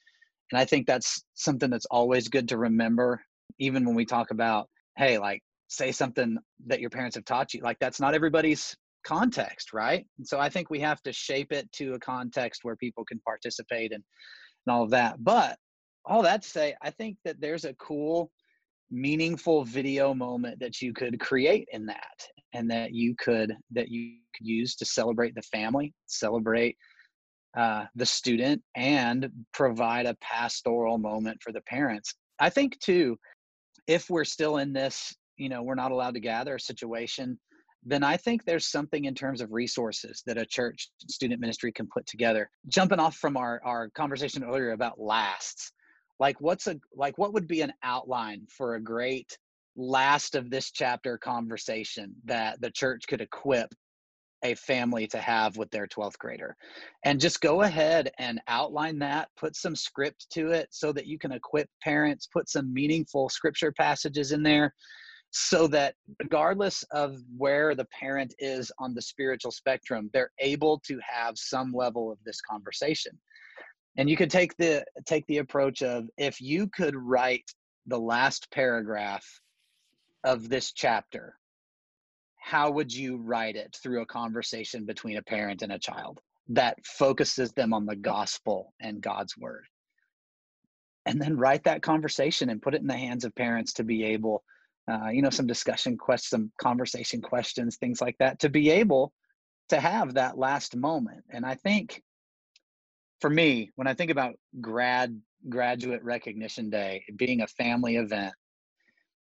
And 0.53 0.61
I 0.61 0.64
think 0.64 0.87
that's 0.87 1.23
something 1.35 1.71
that's 1.71 1.87
always 1.87 2.29
good 2.29 2.49
to 2.49 2.59
remember, 2.59 3.23
even 3.59 3.85
when 3.85 3.95
we 3.95 4.05
talk 4.05 4.31
about, 4.31 4.69
hey, 4.97 5.19
like 5.19 5.43
say 5.69 5.93
something 5.93 6.37
that 6.66 6.81
your 6.81 6.90
parents 6.90 7.14
have 7.14 7.25
taught 7.25 7.55
you. 7.55 7.62
Like 7.62 7.79
that's 7.81 8.01
not 8.01 8.14
everybody's 8.14 8.77
context, 9.05 9.73
right? 9.73 10.07
And 10.19 10.27
so 10.27 10.39
I 10.39 10.49
think 10.49 10.71
we 10.71 10.81
have 10.81 11.03
to 11.03 11.13
shape 11.13 11.53
it 11.53 11.71
to 11.73 11.95
a 11.95 11.99
context 11.99 12.61
where 12.65 12.77
people 12.77 13.05
can 13.05 13.21
participate 13.21 13.93
and 13.93 14.03
and 14.67 14.75
all 14.75 14.83
of 14.83 14.91
that. 14.91 15.23
But 15.23 15.57
all 16.05 16.23
that 16.23 16.43
to 16.43 16.49
say, 16.49 16.75
I 16.83 16.91
think 16.91 17.17
that 17.25 17.41
there's 17.41 17.65
a 17.65 17.75
cool 17.75 18.31
meaningful 18.91 19.65
video 19.65 20.13
moment 20.13 20.59
that 20.61 20.83
you 20.83 20.93
could 20.93 21.21
create 21.21 21.69
in 21.73 21.87
that 21.87 22.27
and 22.53 22.69
that 22.71 22.93
you 22.93 23.15
could 23.17 23.55
that 23.71 23.89
you 23.89 24.17
could 24.37 24.47
use 24.47 24.75
to 24.75 24.85
celebrate 24.85 25.33
the 25.37 25.43
family 25.43 25.95
celebrate 26.07 26.77
uh, 27.57 27.85
the 27.95 28.05
student 28.07 28.61
and 28.75 29.31
provide 29.53 30.07
a 30.07 30.17
pastoral 30.21 30.99
moment 30.99 31.41
for 31.41 31.53
the 31.53 31.61
parents 31.63 32.17
i 32.41 32.51
think 32.51 32.77
too 32.81 33.17
if 33.87 34.11
we're 34.11 34.25
still 34.25 34.57
in 34.57 34.73
this 34.73 35.15
you 35.37 35.49
know 35.49 35.63
we're 35.63 35.77
not 35.77 35.93
allowed 35.93 36.15
to 36.15 36.21
gather 36.21 36.59
situation 36.59 37.39
then 37.85 38.03
i 38.03 38.16
think 38.16 38.45
there's 38.45 38.66
something 38.66 39.07
in 39.07 39.14
terms 39.14 39.40
of 39.40 39.53
resources 39.53 40.23
that 40.27 40.38
a 40.38 40.47
church 40.47 40.88
student 41.09 41.40
ministry 41.40 41.73
can 41.73 41.87
put 41.87 42.07
together. 42.07 42.51
Jumping 42.69 43.01
off 43.01 43.16
from 43.16 43.37
our, 43.37 43.61
our 43.64 43.90
conversation 43.90 44.45
earlier 44.45 44.73
about 44.73 45.01
lasts 45.01 45.73
like 46.21 46.40
what's 46.40 46.66
a 46.69 46.77
like 46.95 47.19
what 47.19 47.33
would 47.33 47.49
be 47.49 47.62
an 47.62 47.73
outline 47.83 48.47
for 48.49 48.75
a 48.75 48.81
great 48.81 49.37
last 49.75 50.35
of 50.35 50.51
this 50.51 50.71
chapter 50.71 51.19
conversation 51.19 52.14
that 52.25 52.61
the 52.61 52.71
church 52.71 53.05
could 53.09 53.23
equip 53.23 53.73
a 54.43 54.55
family 54.55 55.07
to 55.07 55.19
have 55.19 55.57
with 55.57 55.71
their 55.71 55.87
12th 55.87 56.19
grader? 56.19 56.55
And 57.05 57.21
just 57.21 57.40
go 57.40 57.62
ahead 57.62 58.11
and 58.19 58.40
outline 58.49 58.99
that 59.01 59.29
put 59.38 59.57
some 59.57 59.75
script 59.75 60.27
to 60.33 60.51
it 60.51 60.69
so 60.71 60.93
that 60.93 61.07
you 61.07 61.19
can 61.19 61.33
equip 61.33 61.69
parents 61.83 62.29
put 62.31 62.49
some 62.49 62.73
meaningful 62.73 63.29
scripture 63.31 63.73
passages 63.73 64.33
in 64.33 64.43
there 64.43 64.75
so 65.31 65.66
that 65.69 65.95
regardless 66.21 66.83
of 66.90 67.16
where 67.37 67.75
the 67.75 67.87
parent 67.87 68.35
is 68.38 68.73
on 68.79 68.95
the 68.95 69.03
spiritual 69.03 69.51
spectrum 69.51 70.11
they're 70.12 70.33
able 70.40 70.81
to 70.81 70.99
have 71.07 71.38
some 71.38 71.73
level 71.73 72.11
of 72.11 72.19
this 72.25 72.40
conversation. 72.40 73.12
And 73.97 74.09
you 74.09 74.16
could 74.16 74.31
take 74.31 74.57
the 74.57 74.85
take 75.07 75.27
the 75.27 75.38
approach 75.38 75.83
of 75.83 76.09
if 76.16 76.40
you 76.40 76.69
could 76.69 76.97
write 76.97 77.51
the 77.87 77.99
last 77.99 78.51
paragraph 78.51 79.25
of 80.25 80.49
this 80.49 80.73
chapter 80.73 81.37
how 82.40 82.71
would 82.71 82.93
you 82.93 83.19
write 83.19 83.55
it 83.55 83.77
through 83.81 84.01
a 84.01 84.07
conversation 84.07 84.85
between 84.85 85.18
a 85.18 85.22
parent 85.22 85.62
and 85.62 85.72
a 85.72 85.78
child 85.78 86.20
that 86.49 86.76
focuses 86.85 87.53
them 87.53 87.72
on 87.72 87.87
the 87.87 87.95
gospel 87.95 88.74
and 88.81 89.01
god's 89.01 89.37
word? 89.37 89.64
And 91.07 91.20
then 91.20 91.37
write 91.37 91.64
that 91.64 91.83
conversation 91.83 92.51
and 92.51 92.61
put 92.61 92.74
it 92.74 92.81
in 92.81 92.87
the 92.87 92.97
hands 92.97 93.24
of 93.24 93.35
parents 93.35 93.74
to 93.74 93.85
be 93.85 94.05
able 94.05 94.43
uh, 94.89 95.09
you 95.09 95.22
know 95.22 95.31
some 95.31 95.47
discussion 95.47 95.97
questions 95.97 96.31
some 96.31 96.53
conversation 96.61 97.20
questions 97.20 97.76
things 97.76 98.01
like 98.01 98.16
that 98.18 98.39
to 98.39 98.49
be 98.49 98.70
able 98.70 99.12
to 99.68 99.81
have 99.81 100.14
that 100.14 100.39
last 100.39 100.76
moment 100.76 101.22
and 101.31 101.45
i 101.45 101.55
think 101.55 102.03
for 103.20 103.31
me, 103.31 103.70
when 103.76 103.87
I 103.87 103.95
think 103.95 104.11
about 104.11 104.35
grad 104.61 105.20
graduate 105.49 106.03
recognition 106.03 106.68
day 106.68 107.03
being 107.16 107.43
a 107.43 107.47
family 107.47 107.97
event, 107.97 108.35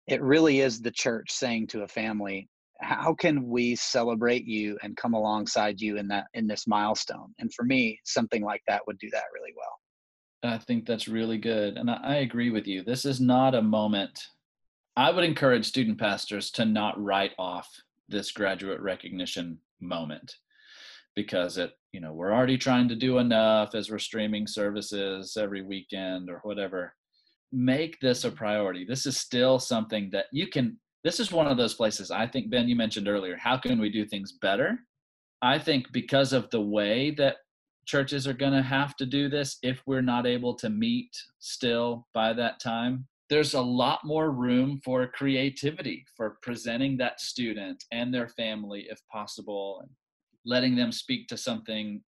it 0.06 0.22
really 0.22 0.60
is 0.60 0.80
the 0.80 0.90
church 0.90 1.30
saying 1.30 1.68
to 1.68 1.82
a 1.82 1.88
family, 1.88 2.48
how 2.80 3.14
can 3.14 3.46
we 3.48 3.76
celebrate 3.76 4.46
you 4.46 4.78
and 4.82 4.96
come 4.96 5.14
alongside 5.14 5.80
you 5.80 5.98
in 5.98 6.08
that 6.08 6.26
in 6.34 6.46
this 6.46 6.66
milestone? 6.66 7.34
And 7.38 7.52
for 7.54 7.64
me, 7.64 8.00
something 8.04 8.42
like 8.42 8.62
that 8.68 8.82
would 8.86 8.98
do 8.98 9.10
that 9.12 9.24
really 9.34 9.52
well. 9.56 10.52
I 10.54 10.58
think 10.58 10.86
that's 10.86 11.06
really 11.06 11.36
good. 11.36 11.76
And 11.76 11.90
I, 11.90 12.00
I 12.02 12.14
agree 12.16 12.50
with 12.50 12.66
you. 12.66 12.82
This 12.82 13.04
is 13.04 13.20
not 13.20 13.54
a 13.54 13.62
moment. 13.62 14.18
I 15.00 15.10
would 15.10 15.24
encourage 15.24 15.66
student 15.66 15.98
pastors 15.98 16.50
to 16.52 16.66
not 16.66 17.02
write 17.02 17.32
off 17.38 17.68
this 18.10 18.32
graduate 18.32 18.80
recognition 18.80 19.58
moment 19.80 20.36
because 21.16 21.56
it 21.56 21.72
you 21.92 22.00
know 22.00 22.12
we're 22.12 22.34
already 22.34 22.58
trying 22.58 22.86
to 22.88 22.94
do 22.94 23.16
enough 23.16 23.74
as 23.74 23.90
we're 23.90 23.98
streaming 23.98 24.46
services 24.46 25.38
every 25.38 25.62
weekend 25.62 26.28
or 26.28 26.40
whatever 26.42 26.92
make 27.50 27.98
this 28.00 28.24
a 28.24 28.30
priority 28.30 28.84
this 28.84 29.06
is 29.06 29.16
still 29.16 29.58
something 29.58 30.10
that 30.12 30.26
you 30.32 30.46
can 30.46 30.78
this 31.02 31.18
is 31.18 31.32
one 31.32 31.46
of 31.46 31.56
those 31.56 31.74
places 31.74 32.10
I 32.10 32.26
think, 32.26 32.50
Ben, 32.50 32.68
you 32.68 32.76
mentioned 32.76 33.08
earlier, 33.08 33.36
how 33.36 33.56
can 33.56 33.80
we 33.80 33.88
do 33.88 34.04
things 34.04 34.32
better? 34.32 34.80
I 35.40 35.58
think 35.58 35.90
because 35.92 36.32
of 36.34 36.50
the 36.50 36.60
way 36.60 37.10
that 37.12 37.36
churches 37.86 38.26
are 38.28 38.34
going 38.34 38.52
to 38.52 38.62
have 38.62 38.94
to 38.96 39.06
do 39.06 39.28
this 39.28 39.56
if 39.62 39.82
we're 39.86 40.02
not 40.02 40.26
able 40.26 40.54
to 40.56 40.68
meet 40.68 41.10
still 41.38 42.06
by 42.12 42.34
that 42.34 42.60
time, 42.60 43.06
there's 43.30 43.54
a 43.54 43.60
lot 43.60 44.00
more 44.04 44.32
room 44.32 44.80
for 44.84 45.06
creativity 45.06 46.04
for 46.16 46.36
presenting 46.42 46.98
that 46.98 47.20
student 47.20 47.84
and 47.92 48.12
their 48.12 48.28
family 48.28 48.86
if 48.90 49.00
possible 49.10 49.78
and 49.82 49.90
letting 50.44 50.74
them 50.74 50.92
speak 50.92 51.28
to 51.28 51.36
something 51.36 52.02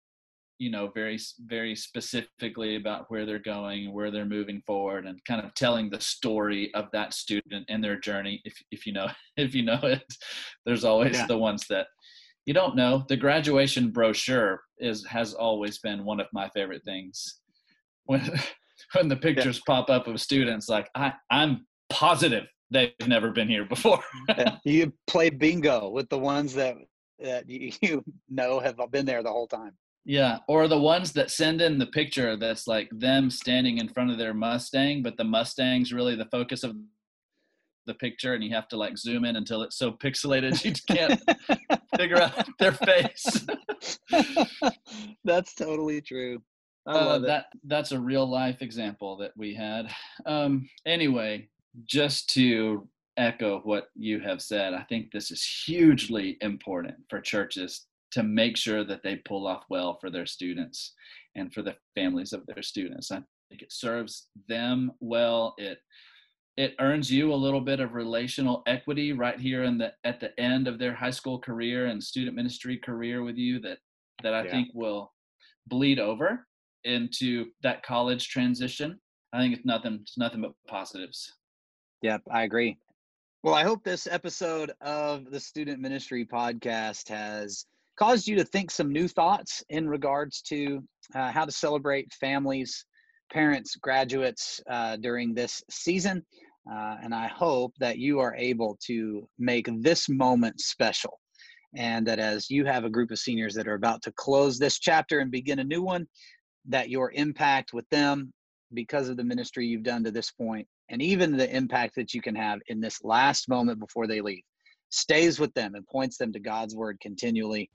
you 0.61 0.71
know 0.71 0.89
very 0.95 1.19
very 1.47 1.75
specifically 1.75 2.77
about 2.77 3.07
where 3.09 3.25
they're 3.25 3.39
going 3.39 3.93
where 3.93 4.11
they're 4.11 4.27
moving 4.27 4.63
forward 4.67 5.07
and 5.07 5.25
kind 5.25 5.45
of 5.45 5.53
telling 5.55 5.89
the 5.89 6.01
story 6.01 6.73
of 6.75 6.85
that 6.93 7.15
student 7.15 7.65
and 7.69 7.83
their 7.83 7.99
journey 7.99 8.41
if 8.45 8.55
if 8.71 8.87
you 8.87 8.93
know 8.93 9.09
if 9.37 9.55
you 9.55 9.65
know 9.65 9.81
it. 9.83 10.05
There's 10.67 10.85
always 10.85 11.17
yeah. 11.17 11.27
the 11.27 11.39
ones 11.39 11.67
that 11.71 11.87
you 12.47 12.55
don't 12.55 12.77
know. 12.77 13.05
The 13.09 13.17
graduation 13.17 13.91
brochure 13.91 14.61
is 14.79 15.05
has 15.07 15.35
always 15.35 15.79
been 15.79 16.05
one 16.05 16.21
of 16.21 16.27
my 16.33 16.49
favorite 16.51 16.85
things. 16.85 17.41
When 18.05 18.31
when 18.95 19.09
the 19.09 19.17
pictures 19.17 19.57
yeah. 19.57 19.75
pop 19.75 19.91
up 19.91 20.07
of 20.07 20.21
students 20.21 20.69
like 20.69 20.89
i 20.95 21.13
i'm 21.31 21.67
positive 21.91 22.45
they've 22.71 22.93
never 23.07 23.31
been 23.31 23.49
here 23.49 23.65
before 23.65 24.01
you 24.65 24.93
play 25.07 25.31
bingo 25.31 25.89
with 25.91 26.09
the 26.09 26.19
ones 26.19 26.55
that 26.55 26.77
that 27.19 27.45
you 27.49 28.05
know 28.29 28.61
have 28.61 28.77
been 28.91 29.07
there 29.07 29.23
the 29.23 29.31
whole 29.31 29.49
time 29.49 29.73
yeah, 30.05 30.39
or 30.49 30.67
the 30.67 30.79
ones 30.79 31.13
that 31.13 31.31
send 31.31 31.61
in 31.61 31.79
the 31.79 31.87
picture 31.87 32.37
that's 32.37 32.67
like 32.67 32.89
them 32.91 33.31
standing 33.31 33.79
in 33.79 33.89
front 33.89 34.11
of 34.11 34.19
their 34.19 34.33
Mustang, 34.33 35.03
but 35.03 35.17
the 35.17 35.25
Mustang's 35.25 35.93
really 35.93 36.17
the 36.17 36.25
focus 36.27 36.65
of 36.65 36.75
the 37.87 37.95
picture, 37.95 38.35
and 38.35 38.43
you 38.43 38.51
have 38.55 38.69
to 38.69 38.77
like 38.77 38.97
zoom 38.97 39.25
in 39.25 39.37
until 39.37 39.63
it's 39.63 39.77
so 39.77 39.93
pixelated 39.93 40.65
you 40.65 40.73
can't 40.89 41.21
figure 41.97 42.21
out 42.21 42.49
their 42.59 42.73
face. 42.73 43.47
that's 45.25 45.55
totally 45.55 46.01
true. 46.01 46.43
Uh, 46.95 47.19
that 47.19 47.47
that's 47.65 47.93
a 47.93 48.01
real 48.01 48.29
life 48.29 48.63
example 48.63 49.17
that 49.17 49.33
we 49.37 49.55
had. 49.55 49.91
Um, 50.27 50.69
anyway, 50.87 51.49
just 51.87 52.31
to 52.31 52.89
echo 53.17 53.61
what 53.61 53.89
you 53.95 54.21
have 54.21 54.43
said, 54.43 54.75
I 54.75 54.83
think 54.85 55.11
this 55.11 55.31
is 55.31 55.45
hugely 55.67 56.37
important 56.41 56.97
for 57.09 57.21
churches 57.21 57.87
to 58.13 58.23
make 58.23 58.57
sure 58.57 58.85
that 58.85 59.03
they 59.03 59.17
pull 59.17 59.47
off 59.47 59.65
well 59.71 59.99
for 60.01 60.11
their 60.11 60.27
students 60.27 60.95
and 61.37 61.53
for 61.53 61.63
the 61.63 61.77
families 61.95 62.33
of 62.33 62.45
their 62.47 62.63
students. 62.63 63.13
I 63.13 63.23
think 63.49 63.63
it 63.63 63.73
serves 63.73 64.29
them 64.49 64.93
well. 65.01 65.55
It 65.59 65.79
it 66.57 66.75
earns 66.81 67.11
you 67.11 67.33
a 67.33 67.35
little 67.35 67.61
bit 67.61 67.81
of 67.81 67.95
relational 67.95 68.63
equity 68.67 69.13
right 69.13 69.39
here 69.39 69.63
in 69.63 69.79
the 69.79 69.93
at 70.05 70.21
the 70.21 70.39
end 70.39 70.67
of 70.67 70.79
their 70.79 70.95
high 70.95 71.11
school 71.11 71.39
career 71.39 71.87
and 71.87 72.03
student 72.03 72.37
ministry 72.37 72.77
career 72.77 73.23
with 73.23 73.37
you 73.37 73.61
that 73.61 73.79
that 74.23 74.35
I 74.35 74.45
yeah. 74.45 74.51
think 74.51 74.69
will 74.75 75.13
bleed 75.69 75.99
over 75.99 76.47
into 76.85 77.47
that 77.63 77.83
college 77.83 78.29
transition. 78.29 78.99
I 79.33 79.39
think 79.39 79.55
it's 79.55 79.67
nothing 79.67 79.99
it's 80.03 80.19
nothing 80.19 80.43
but 80.43 80.53
positives. 80.67 81.33
Yep, 82.03 82.23
I 82.31 82.43
agree. 82.43 82.79
Well, 83.43 83.55
I 83.55 83.65
hope 83.65 83.83
this 83.85 84.07
episode 84.07 84.73
of 84.81 85.31
the 85.31 85.41
Student 85.41 85.81
Ministry 85.81 86.27
podcast 86.27 87.09
has 87.09 87.65
caused 87.99 88.27
you 88.27 88.37
to 88.37 88.45
think 88.45 88.71
some 88.71 88.93
new 88.93 89.09
thoughts 89.09 89.63
in 89.69 89.89
regards 89.89 90.43
to 90.43 90.83
uh, 91.15 91.31
how 91.31 91.45
to 91.45 91.53
celebrate 91.53 92.13
families, 92.15 92.85
parents, 93.33 93.77
graduates 93.77 94.61
uh, 94.69 94.97
during 94.97 95.35
this 95.35 95.63
season. 95.71 96.25
Uh, 96.71 96.97
and 97.03 97.15
I 97.15 97.29
hope 97.29 97.73
that 97.81 97.99
you 97.99 98.21
are 98.21 98.35
able 98.37 98.79
to 98.87 99.29
make 99.39 99.69
this 99.81 100.09
moment 100.09 100.61
special. 100.61 101.19
And 101.77 102.07
that 102.07 102.19
as 102.19 102.51
you 102.51 102.65
have 102.65 102.85
a 102.85 102.91
group 102.91 103.11
of 103.11 103.19
seniors 103.19 103.55
that 103.55 103.69
are 103.69 103.75
about 103.75 104.03
to 104.03 104.13
close 104.13 104.59
this 104.59 104.79
chapter 104.79 105.21
and 105.21 105.31
begin 105.31 105.61
a 105.61 105.65
new 105.65 105.83
one, 105.83 106.07
that 106.69 106.91
your 106.91 107.13
impact 107.13 107.73
with 107.73 107.89
them, 107.91 108.33
because 108.73 109.09
of 109.09 109.17
the 109.17 109.25
ministry 109.25 109.67
you've 109.67 109.83
done 109.83 110.05
to 110.05 110.11
this 110.11 110.31
point, 110.31 110.67
and 110.91 111.03
even 111.03 111.37
the 111.37 111.55
impact 111.55 111.95
that 111.97 112.15
you 112.15 112.23
can 112.23 112.35
have 112.35 112.61
in 112.69 112.81
this 112.81 113.03
last 113.03 113.49
moment 113.49 113.81
before 113.81 114.07
they 114.07 114.21
leave, 114.21 114.43
stays 114.91 115.39
with 115.41 115.53
them 115.55 115.75
and 115.75 115.87
points 115.87 116.17
them 116.17 116.33
to 116.33 116.41
God's 116.41 116.75
word 116.75 116.99
continually 117.01 117.71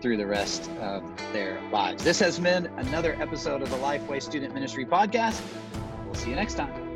through 0.00 0.16
the 0.16 0.26
rest 0.26 0.70
of 0.80 1.02
their 1.32 1.60
lives. 1.70 2.02
This 2.02 2.18
has 2.20 2.38
been 2.38 2.66
another 2.78 3.16
episode 3.20 3.62
of 3.62 3.70
the 3.70 3.76
Lifeway 3.76 4.22
Student 4.22 4.54
Ministry 4.54 4.86
Podcast. 4.86 5.40
We'll 6.06 6.14
see 6.14 6.30
you 6.30 6.36
next 6.36 6.54
time. 6.54 6.89